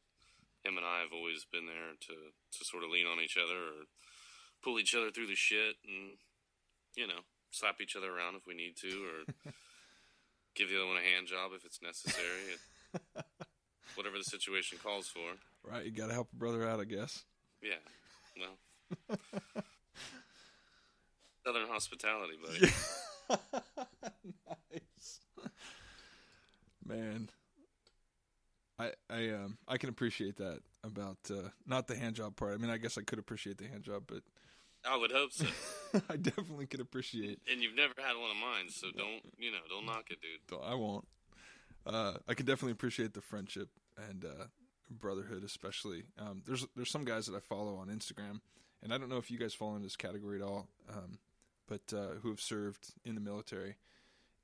[0.65, 3.57] him and I have always been there to to sort of lean on each other
[3.57, 3.85] or
[4.63, 6.19] pull each other through the shit and
[6.97, 9.19] you know slap each other around if we need to or
[10.55, 12.57] give the other one a hand job if it's necessary.
[13.95, 15.37] Whatever the situation calls for.
[15.67, 17.25] Right, you got to help a brother out, I guess.
[17.61, 17.75] Yeah.
[18.39, 19.19] Well.
[21.45, 22.73] Southern hospitality, buddy.
[24.73, 25.21] nice,
[26.85, 27.31] man.
[28.79, 32.55] I I um I can appreciate that about uh, not the hand job part.
[32.55, 34.23] I mean, I guess I could appreciate the hand job, but
[34.89, 35.47] I would hope so.
[36.11, 37.41] I definitely could appreciate.
[37.51, 39.59] And you've never had one of mine, so don't you know?
[39.69, 40.59] Don't knock it, dude.
[40.63, 41.07] I won't.
[41.87, 43.69] Uh, I can definitely appreciate the friendship
[44.11, 44.47] and uh,
[44.91, 46.05] brotherhood, especially.
[46.19, 48.41] Um, there's there's some guys that I follow on Instagram,
[48.83, 51.19] and I don't know if you guys fall in this category at all, um,
[51.69, 53.77] but uh, who have served in the military,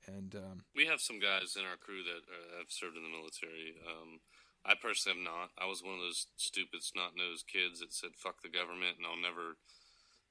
[0.07, 3.09] and um, We have some guys in our crew that uh, have served in the
[3.09, 3.75] military.
[3.87, 4.19] Um,
[4.65, 5.51] I personally have not.
[5.59, 9.05] I was one of those stupid, snot nosed kids that said "fuck the government" and
[9.05, 9.57] I'll never,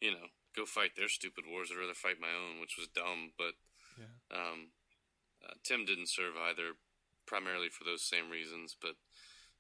[0.00, 1.70] you know, go fight their stupid wars.
[1.72, 3.32] I'd rather fight my own, which was dumb.
[3.36, 3.54] But
[3.98, 4.16] Yeah.
[4.32, 4.72] um,
[5.44, 6.76] uh, Tim didn't serve either,
[7.26, 8.74] primarily for those same reasons.
[8.80, 8.96] But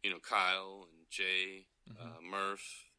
[0.02, 1.66] you know, Kyle and Jay,
[1.98, 2.90] uh, Murph,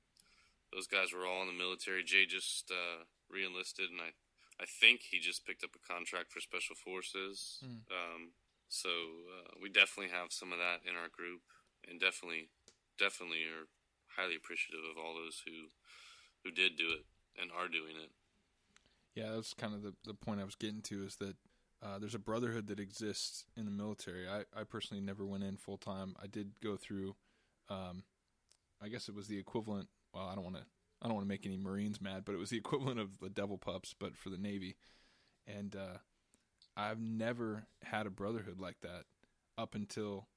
[0.72, 2.04] those guys were all in the military.
[2.04, 4.16] Jay just uh, re-enlisted, and I,
[4.62, 7.60] I think he just picked up a contract for Special Forces.
[7.64, 7.86] Mm.
[7.91, 8.22] Um,
[8.70, 11.41] so uh, we definitely have some of that in our group,
[11.88, 12.49] and definitely,
[12.97, 13.70] definitely are
[14.18, 15.70] highly appreciative of all those who,
[16.43, 17.06] who did do it
[17.39, 18.12] and are doing it.
[19.16, 21.36] yeah, that's kind of the the point I was getting to is that
[21.84, 24.27] uh, there's a brotherhood that exists in the military.
[24.27, 26.15] I, I personally never went in full time.
[26.21, 27.15] I did go through,
[27.69, 28.03] um,
[28.81, 29.89] I guess it was the equivalent.
[30.13, 30.63] Well, I don't want to
[31.01, 33.29] I don't want to make any Marines mad, but it was the equivalent of the
[33.29, 34.77] Devil Pups, but for the Navy.
[35.45, 35.97] And uh,
[36.77, 39.03] I've never had a brotherhood like that
[39.57, 40.27] up until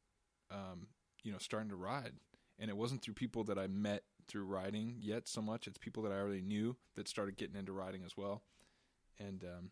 [0.50, 0.88] um,
[1.22, 2.14] you know starting to ride,
[2.58, 5.68] and it wasn't through people that I met through riding yet so much.
[5.68, 8.42] It's people that I already knew that started getting into riding as well,
[9.20, 9.70] and um,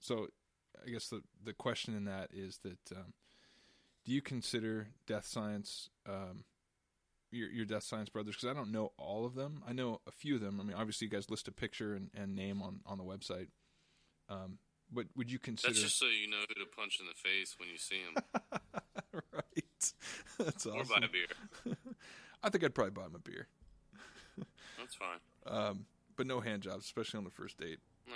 [0.00, 0.28] so
[0.84, 3.12] I guess the the question in that is that um,
[4.04, 6.44] do you consider Death Science um,
[7.30, 8.36] your your Death Science brothers?
[8.36, 9.62] Because I don't know all of them.
[9.68, 10.60] I know a few of them.
[10.60, 13.48] I mean, obviously you guys list a picture and, and name on on the website.
[14.28, 14.58] Um,
[14.92, 15.72] but would you consider?
[15.72, 18.22] That's just so you know who to punch in the face when you see him.
[19.32, 19.92] right.
[20.38, 20.80] That's awesome.
[20.80, 21.74] Or buy a beer.
[22.42, 23.48] I think I'd probably buy him a beer.
[24.78, 25.18] That's fine.
[25.46, 27.78] Um, but no hand jobs, especially on the first date.
[28.06, 28.14] No.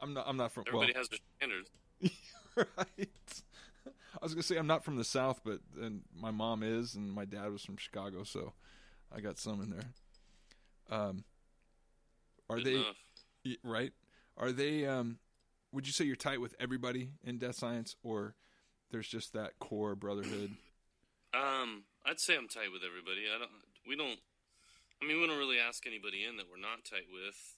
[0.00, 0.24] I'm not.
[0.26, 0.64] I'm not from.
[0.66, 1.70] Everybody well, has their standards.
[2.56, 3.42] right.
[3.86, 7.10] I was gonna say I'm not from the South, but and my mom is, and
[7.10, 8.52] my dad was from Chicago, so
[9.14, 10.98] I got some in there.
[10.98, 11.24] Um,
[12.48, 13.56] are Good they enough.
[13.62, 13.92] right?
[14.36, 14.86] Are they?
[14.86, 15.18] Um,
[15.72, 18.34] would you say you're tight with everybody in Death Science, or
[18.90, 20.52] there's just that core brotherhood?
[21.32, 23.30] Um, I'd say I'm tight with everybody.
[23.32, 23.50] I don't.
[23.86, 24.18] We don't.
[25.00, 27.54] I mean, we don't really ask anybody in that we're not tight with.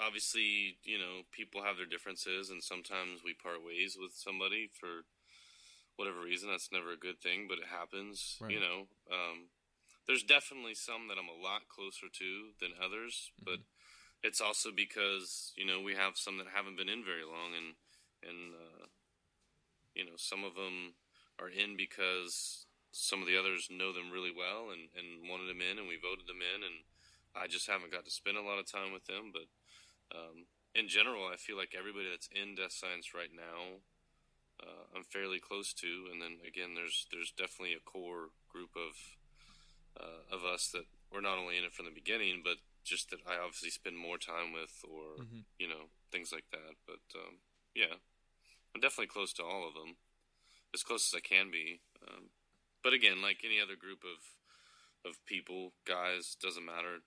[0.00, 5.04] Obviously, you know, people have their differences, and sometimes we part ways with somebody for
[5.96, 6.50] whatever reason.
[6.50, 8.38] That's never a good thing, but it happens.
[8.40, 8.52] Right.
[8.52, 8.78] You know,
[9.10, 9.52] um,
[10.06, 12.30] there's definitely some that I'm a lot closer to
[12.60, 13.60] than others, but
[14.22, 17.74] it's also because you know we have some that haven't been in very long, and
[18.22, 18.86] and uh,
[19.94, 20.94] you know some of them
[21.38, 25.64] are in because some of the others know them really well and, and wanted them
[25.64, 26.84] in, and we voted them in, and
[27.34, 29.32] I just haven't got to spend a lot of time with them.
[29.32, 29.48] But
[30.14, 33.84] um, in general, I feel like everybody that's in death science right now,
[34.62, 36.08] uh, I'm fairly close to.
[36.10, 38.94] And then again, there's there's definitely a core group of
[40.00, 43.20] uh, of us that we're not only in it from the beginning, but just that
[43.26, 45.44] I obviously spend more time with, or Mhm.
[45.58, 46.76] you know things like that.
[46.86, 47.40] But um,
[47.74, 47.96] yeah,
[48.74, 49.96] I'm definitely close to all of them,
[50.74, 51.80] as close as I can be.
[52.06, 52.30] Um,
[52.82, 54.20] but again, like any other group of
[55.04, 57.02] of people, guys, doesn't matter.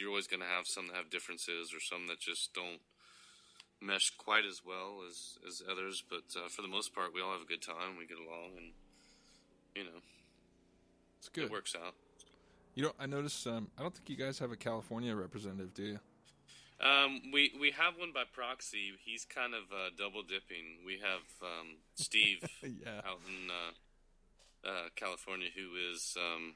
[0.00, 2.80] You're always going to have some that have differences, or some that just don't
[3.82, 6.02] mesh quite as well as as others.
[6.08, 7.96] But uh, for the most part, we all have a good time.
[7.98, 8.72] We get along, and
[9.74, 10.00] you know,
[11.18, 11.44] It's good.
[11.44, 11.94] it works out.
[12.74, 13.46] You know, I noticed.
[13.46, 15.98] Um, I don't think you guys have a California representative, do you?
[16.80, 18.92] Um, we we have one by proxy.
[19.04, 20.80] He's kind of uh, double dipping.
[20.86, 23.02] We have um, Steve yeah.
[23.04, 26.54] out in uh, uh, California, who is, um,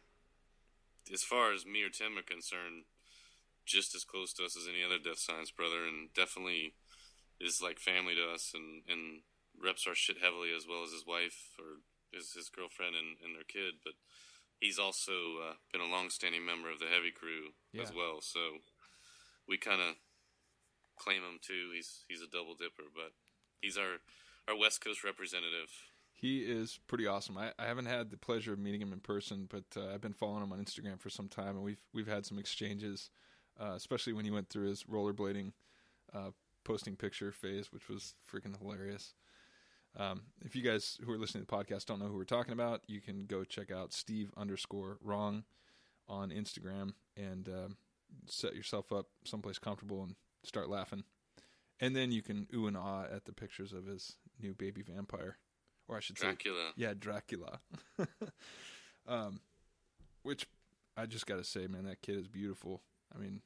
[1.12, 2.84] as far as me or Tim are concerned,
[3.64, 6.74] just as close to us as any other Death Science brother, and definitely
[7.40, 9.22] is like family to us, and, and
[9.56, 13.34] reps our shit heavily, as well as his wife or his, his girlfriend and, and
[13.34, 13.82] their kid.
[13.82, 13.94] But
[14.60, 18.62] he's also uh, been a long-standing member of the Heavy Crew as well, so
[19.48, 19.96] we kind of
[20.96, 21.70] claim him too.
[21.74, 23.12] He's he's a double dipper, but
[23.60, 23.98] he's our
[24.48, 25.70] our West Coast representative.
[26.12, 27.36] He is pretty awesome.
[27.36, 30.14] I, I haven't had the pleasure of meeting him in person, but uh, I've been
[30.14, 33.10] following him on Instagram for some time, and we've we've had some exchanges,
[33.60, 35.52] uh, especially when he went through his rollerblading,
[36.12, 36.30] uh,
[36.64, 39.14] posting picture phase, which was freaking hilarious.
[39.96, 42.52] Um, if you guys who are listening to the podcast don't know who we're talking
[42.52, 45.44] about, you can go check out Steve underscore wrong
[46.08, 47.76] on Instagram and um,
[48.26, 51.04] set yourself up someplace comfortable and start laughing.
[51.80, 55.38] And then you can ooh and ah at the pictures of his new baby vampire,
[55.88, 56.72] or I should say, Dracula.
[56.76, 57.60] yeah, Dracula.
[59.08, 59.40] um,
[60.22, 60.46] which
[60.96, 62.80] I just got to say, man, that kid is beautiful.
[63.14, 63.40] I mean,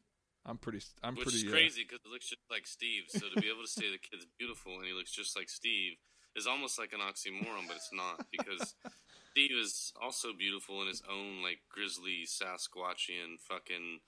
[0.46, 3.04] I'm pretty, I'm Which pretty is uh, crazy because it looks just like Steve.
[3.08, 5.96] So to be able to say the kid's beautiful and he looks just like Steve
[6.36, 8.74] is almost like an oxymoron, but it's not because
[9.32, 14.00] Steve is also beautiful in his own like grizzly Sasquatchian fucking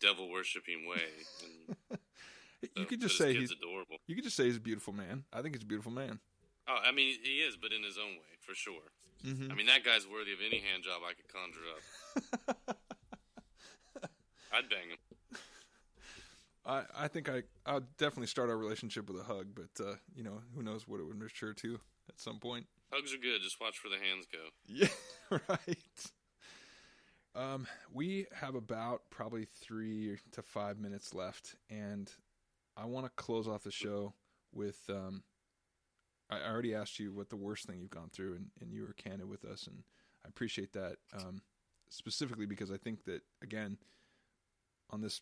[0.00, 1.06] devil worshipping way.
[1.90, 1.98] And
[2.74, 3.98] you so- could just say he's, adorable.
[4.06, 5.24] you could just say he's a beautiful man.
[5.32, 6.18] I think he's a beautiful man.
[6.66, 8.90] Oh, I mean he is, but in his own way for sure.
[9.24, 9.52] Mm-hmm.
[9.52, 12.76] I mean that guy's worthy of any hand job I could conjure up.
[14.54, 15.38] I'd bang him.
[16.66, 20.22] I, I think I, I'll definitely start our relationship with a hug, but uh, you
[20.22, 21.74] know, who knows what it would mature to
[22.08, 22.66] at some point.
[22.92, 23.42] Hugs are good.
[23.42, 24.38] Just watch where the hands go.
[24.66, 24.88] Yeah,
[25.48, 26.10] right.
[27.34, 32.10] Um, we have about probably three to five minutes left, and
[32.76, 34.14] I want to close off the show
[34.52, 34.78] with.
[34.88, 35.24] Um,
[36.30, 38.82] I I already asked you what the worst thing you've gone through, and, and you
[38.82, 39.82] were candid with us, and
[40.24, 40.96] I appreciate that.
[41.12, 41.42] Um,
[41.90, 43.78] specifically because I think that again,
[44.94, 45.20] on this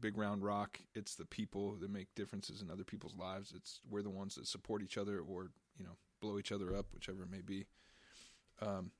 [0.00, 0.80] big round rock.
[0.94, 3.52] It's the people that make differences in other people's lives.
[3.54, 6.86] It's we're the ones that support each other or you know blow each other up,
[6.94, 7.66] whichever it may be.
[8.62, 8.92] Um,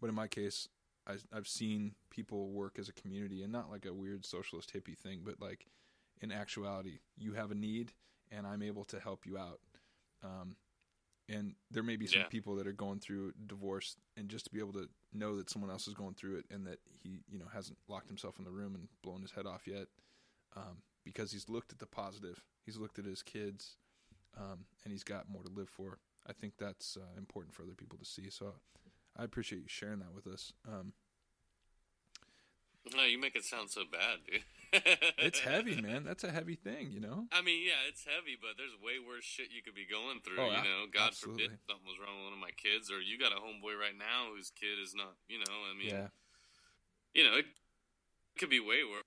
[0.00, 0.68] but in my case,
[1.06, 4.98] I, I've seen people work as a community and not like a weird socialist hippie
[4.98, 5.66] thing, but like
[6.20, 7.92] in actuality, you have a need
[8.30, 9.60] and I'm able to help you out.
[10.24, 10.56] Um,
[11.28, 12.28] and there may be some Yeah.
[12.28, 15.70] people that are going through divorce and just to be able to know that someone
[15.70, 18.50] else is going through it and that he, you know, hasn't locked himself in the
[18.50, 19.88] room and blown his head off yet.
[20.54, 23.76] Um, because he's looked at the positive, he's looked at his kids,
[24.36, 25.98] um, and he's got more to live for.
[26.26, 28.30] I think that's uh, important for other people to see.
[28.30, 28.54] So
[29.16, 30.52] I appreciate you sharing that with us.
[30.66, 30.92] Um,
[32.94, 34.44] No, you make it sound so bad, dude.
[35.18, 36.04] it's heavy, man.
[36.04, 37.26] That's a heavy thing, you know.
[37.32, 40.38] I mean, yeah, it's heavy, but there's way worse shit you could be going through.
[40.38, 41.50] Oh, you know, God absolutely.
[41.50, 43.96] forbid something was wrong with one of my kids, or you got a homeboy right
[43.96, 45.18] now whose kid is not.
[45.26, 46.08] You know, I mean, Yeah,
[47.14, 47.46] you know, it
[48.38, 49.02] could be way worse.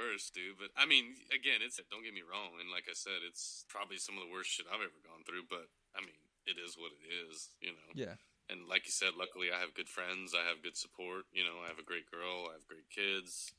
[0.00, 0.56] Worse, dude.
[0.58, 4.00] But I mean, again, it's don't get me wrong, and like I said, it's probably
[4.00, 5.46] some of the worst shit I've ever gone through.
[5.46, 6.16] But I mean,
[6.48, 7.90] it is what it is, you know.
[7.94, 8.16] yeah,
[8.52, 10.36] And like you said, luckily I have good friends.
[10.36, 11.24] I have good support.
[11.32, 12.52] You know, I have a great girl.
[12.52, 13.56] I have great kids.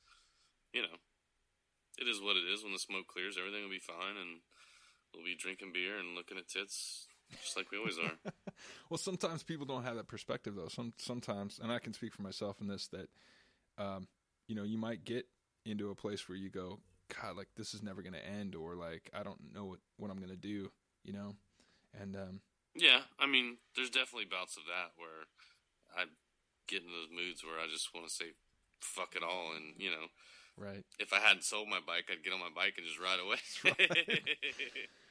[0.71, 0.97] You know,
[1.97, 2.63] it is what it is.
[2.63, 4.45] When the smoke clears, everything will be fine, and
[5.13, 7.07] we'll be drinking beer and looking at tits,
[7.41, 8.17] just like we always are.
[8.89, 10.67] Well, sometimes people don't have that perspective though.
[10.67, 13.09] Some sometimes, and I can speak for myself in this that,
[13.77, 14.07] um,
[14.47, 15.25] you know, you might get
[15.65, 16.79] into a place where you go,
[17.19, 20.11] God, like this is never going to end, or like I don't know what, what
[20.11, 20.71] I'm going to do,
[21.03, 21.33] you know,
[21.99, 22.41] and um,
[22.75, 25.27] yeah, I mean, there's definitely bouts of that where
[25.95, 26.05] I
[26.67, 28.33] get in those moods where I just want to say,
[28.79, 30.07] "Fuck it all," and you know,
[30.57, 30.85] right.
[30.99, 33.37] if I hadn't sold my bike, I'd get on my bike and just ride away.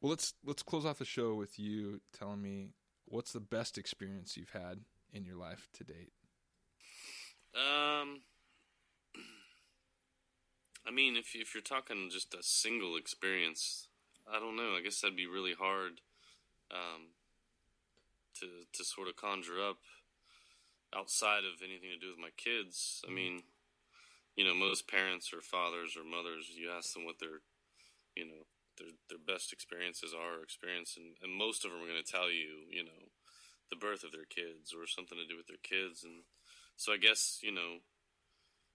[0.00, 2.70] Well, let's let's close off the show with you telling me
[3.06, 4.80] what's the best experience you've had
[5.12, 6.12] in your life to date.
[7.54, 8.20] Um,
[10.86, 13.88] I mean, if if you're talking just a single experience,
[14.30, 14.74] I don't know.
[14.76, 16.00] I guess that'd be really hard
[16.70, 17.14] um,
[18.40, 19.78] to to sort of conjure up
[20.94, 23.02] outside of anything to do with my kids.
[23.06, 23.42] I mean,
[24.36, 27.42] you know, most parents or fathers or mothers, you ask them what their,
[28.14, 28.46] you know,
[28.78, 32.12] their their best experiences are or experience, and, and most of them are going to
[32.12, 33.10] tell you, you know,
[33.70, 36.28] the birth of their kids or something to do with their kids, and
[36.76, 37.80] so I guess you know,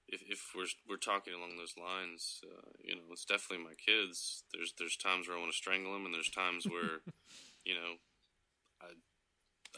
[0.10, 4.44] if if we're we're talking along those lines, uh, you know, it's definitely my kids.
[4.54, 7.06] There's there's times where I want to strangle them, and there's times where,
[7.66, 7.94] you know,
[8.82, 8.88] I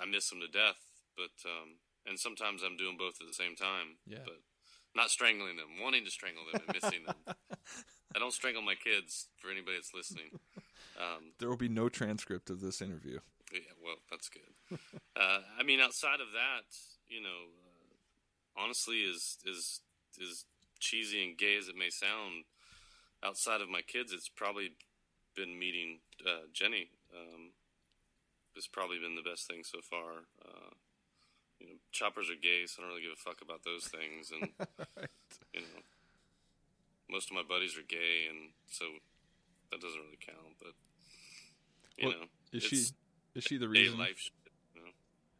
[0.01, 0.79] I miss them to death.
[1.15, 1.77] But um,
[2.07, 3.97] and sometimes I'm doing both at the same time.
[4.07, 4.19] Yeah.
[4.25, 4.39] But
[4.95, 7.15] not strangling them, wanting to strangle them and missing them.
[8.15, 10.37] I don't strangle my kids for anybody that's listening.
[10.99, 13.17] Um, There will be no transcript of this interview.
[13.51, 14.77] yeah, well, that's good.
[15.19, 16.69] uh, I mean, outside of that,
[17.07, 19.81] you know, uh, honestly, is is
[20.19, 20.45] is
[20.79, 22.43] cheesy and gay as it may sound,
[23.23, 24.73] outside of my kids, it's probably
[25.35, 26.89] been meeting uh, Jenny.
[27.15, 27.51] Um,
[28.55, 30.25] it's probably been the best thing so far.
[30.43, 30.71] Uh,
[31.59, 34.31] you know, choppers are gay, so I don't really give a fuck about those things,
[34.31, 34.49] and
[35.53, 35.81] you know,
[37.09, 38.85] most of my buddies are gay, and so
[39.71, 40.55] that doesn't really count.
[40.59, 40.73] But
[41.97, 42.85] you Well, know, Is she
[43.35, 43.97] is she the reason?
[43.97, 44.33] life shit,
[44.75, 44.91] you know?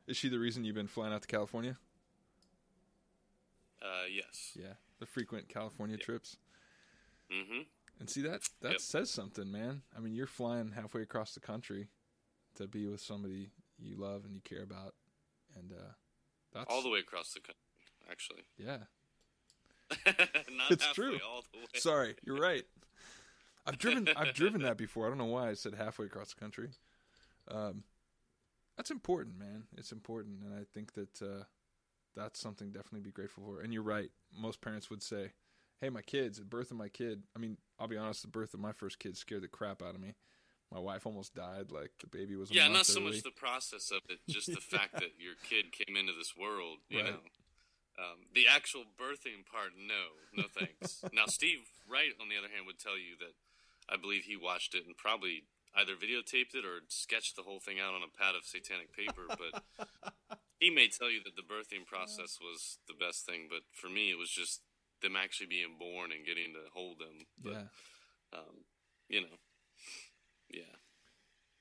[0.08, 1.78] Is she the reason you've been flying out to California?
[3.82, 4.52] Uh, yes.
[4.56, 6.38] Yeah, the frequent California trips.
[7.32, 7.62] Mm-hmm.
[8.00, 8.82] And see that that Yep.
[8.82, 9.82] says something, man.
[9.96, 11.88] I mean, you're flying halfway across the country
[12.56, 13.50] to be with somebody
[13.80, 14.94] you love and you care about,
[15.58, 15.92] and uh,
[16.54, 17.56] that's All the way across the country,
[18.10, 18.44] actually.
[18.58, 18.78] yeah.
[20.06, 21.20] Not It's halfway, true.
[21.28, 21.66] all the way.
[21.76, 22.64] Sorry, you're right.
[23.66, 25.06] I've driven I've driven that before.
[25.06, 26.70] I don't know why I said halfway across the country.
[27.50, 27.84] Um,
[28.78, 29.64] that's important, man.
[29.78, 31.44] It's important, and I think that uh,
[32.16, 33.62] that's something definitely be grateful for.
[33.62, 34.10] And you're right.
[34.38, 35.32] Most parents would say,
[35.80, 38.22] "Hey, my kids, the birth of my kid." I mean, I'll be honest.
[38.24, 40.16] The birth of my first kid scared the crap out of me.
[40.74, 41.72] My wife almost died.
[41.72, 43.12] Like the baby was Yeah, not so early.
[43.12, 46.80] much the process of it, just the fact that your kid came into this world.
[46.90, 47.14] You Right.
[47.14, 47.22] know,
[48.00, 51.04] um, the actual birthing part, no, no thanks.
[51.14, 53.36] now, Steve Wright, on the other hand, would tell you that
[53.88, 55.44] I believe he watched it and probably
[55.76, 59.28] either videotaped it or sketched the whole thing out on a pad of satanic paper.
[59.30, 59.62] But
[60.60, 63.48] he may tell you that the birthing process was the best thing.
[63.48, 64.62] But for me, it was just
[65.02, 67.28] them actually being born and getting to hold them.
[67.38, 68.66] But, yeah, um,
[69.10, 69.38] you know,
[70.54, 70.76] yeah.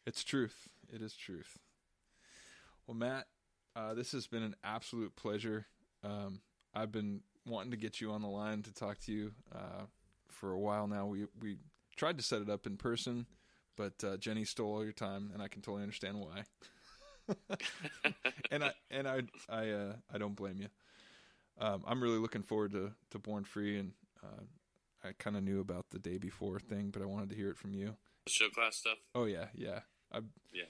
[0.07, 0.69] it's truth.
[0.93, 1.59] It is truth.
[2.87, 3.27] Well, Matt,
[3.75, 5.67] uh, this has been an absolute pleasure.
[6.05, 6.41] Um,
[6.75, 9.87] I've been wanting to get you on the line to talk to you uh,
[10.29, 11.07] for a while now.
[11.07, 11.57] We we
[11.97, 13.27] tried to set it up in person,
[13.77, 16.45] but uh, Jenny stole all your time, and I can totally understand why.
[18.51, 20.69] and I and I I uh, I don't blame you.
[21.59, 24.43] Um, I'm really looking forward to to Born Free, and uh,
[25.05, 27.57] I kind of knew about the day before thing, but I wanted to hear it
[27.57, 27.97] from you.
[28.29, 28.99] Show class stuff.
[29.15, 29.81] Oh yeah, yeah.
[30.13, 30.19] I
[30.53, 30.65] Yeah.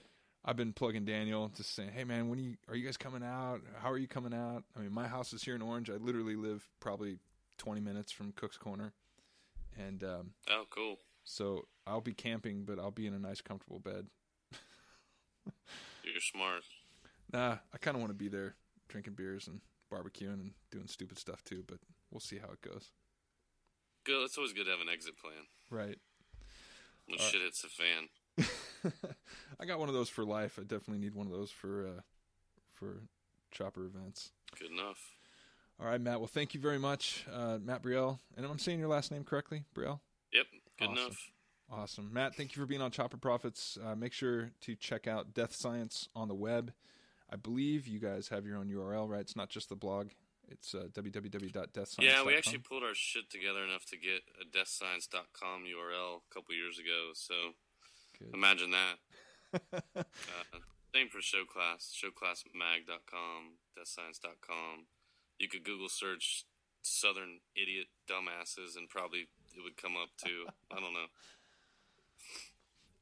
[0.44, 3.22] I've been plugging Daniel, just saying, "Hey man, when are you are you guys coming
[3.22, 3.61] out?
[3.80, 5.90] How are you coming out?" I mean, my house is here in Orange.
[5.90, 7.18] I literally live probably
[7.59, 8.94] 20 minutes from Cook's Corner,
[9.78, 10.96] and um, Oh, cool.
[11.24, 14.07] so I'll be camping, but I'll be in a nice, comfortable bed.
[16.03, 16.62] You're smart.
[17.32, 18.57] Nah, I kind of want to be there,
[18.88, 19.61] drinking beers and
[19.92, 21.62] barbecuing and doing stupid stuff too.
[21.66, 21.78] But
[22.11, 22.90] we'll see how it goes.
[24.05, 24.24] Good.
[24.24, 25.98] It's always good to have an exit plan Right.
[27.07, 28.09] When Uh, shit hits the fan.
[29.61, 30.59] I got one of those for life.
[30.59, 32.00] I definitely need one of those for uh,
[32.74, 33.03] for
[33.50, 34.32] chopper events.
[34.59, 34.98] Good enough.
[35.80, 36.20] All right, Matt.
[36.20, 38.18] Well, thank you very much, uh, Matt Brielle.
[38.36, 40.00] And I'm saying your last name correctly, Brielle.
[40.32, 40.46] Yep.
[40.78, 41.05] Good Awesome.
[41.05, 41.30] enough.
[41.70, 42.34] Awesome, Matt.
[42.34, 43.78] Thank you for being on Chopper Profits.
[43.82, 46.72] Uh, make sure to check out Death Science on the web.
[47.30, 49.20] I believe you guys have your own URL, right?
[49.22, 50.09] It's not just the blog.
[50.53, 52.05] It's uh, www.deathscience.com.
[52.05, 56.55] Yeah, we actually pulled our shit together enough to get a deathscience.com URL a couple
[56.55, 57.11] years ago.
[57.14, 57.34] So
[58.18, 58.34] Good.
[58.34, 58.96] imagine that.
[59.94, 60.59] Uh,
[60.94, 64.86] same for show class, showclassmag.com, deathscience.com.
[65.38, 66.44] You could Google search
[66.82, 70.46] Southern idiot dumbasses and probably it would come up too.
[70.70, 71.07] I don't know.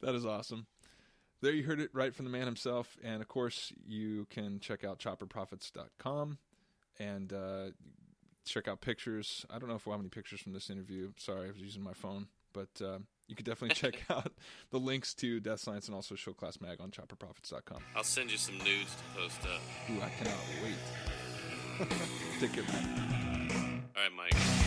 [0.02, 0.66] That is awesome.
[1.42, 2.96] There you heard it right from the man himself.
[3.04, 6.38] And of course, you can check out chopperprofits.com
[7.00, 7.70] and uh,
[8.46, 9.44] check out pictures.
[9.50, 11.10] I don't know if we'll have any pictures from this interview.
[11.16, 12.28] Sorry, I was using my phone.
[12.52, 12.98] But uh,
[13.28, 14.32] you could definitely check out
[14.70, 17.78] the links to Death Science and also Show Class Mag on chopperprofits.com.
[17.96, 19.60] I'll send you some nudes to post up.
[19.90, 21.88] Ooh, I cannot wait.
[22.40, 23.84] Take care, man.
[23.96, 24.59] All right, Mike.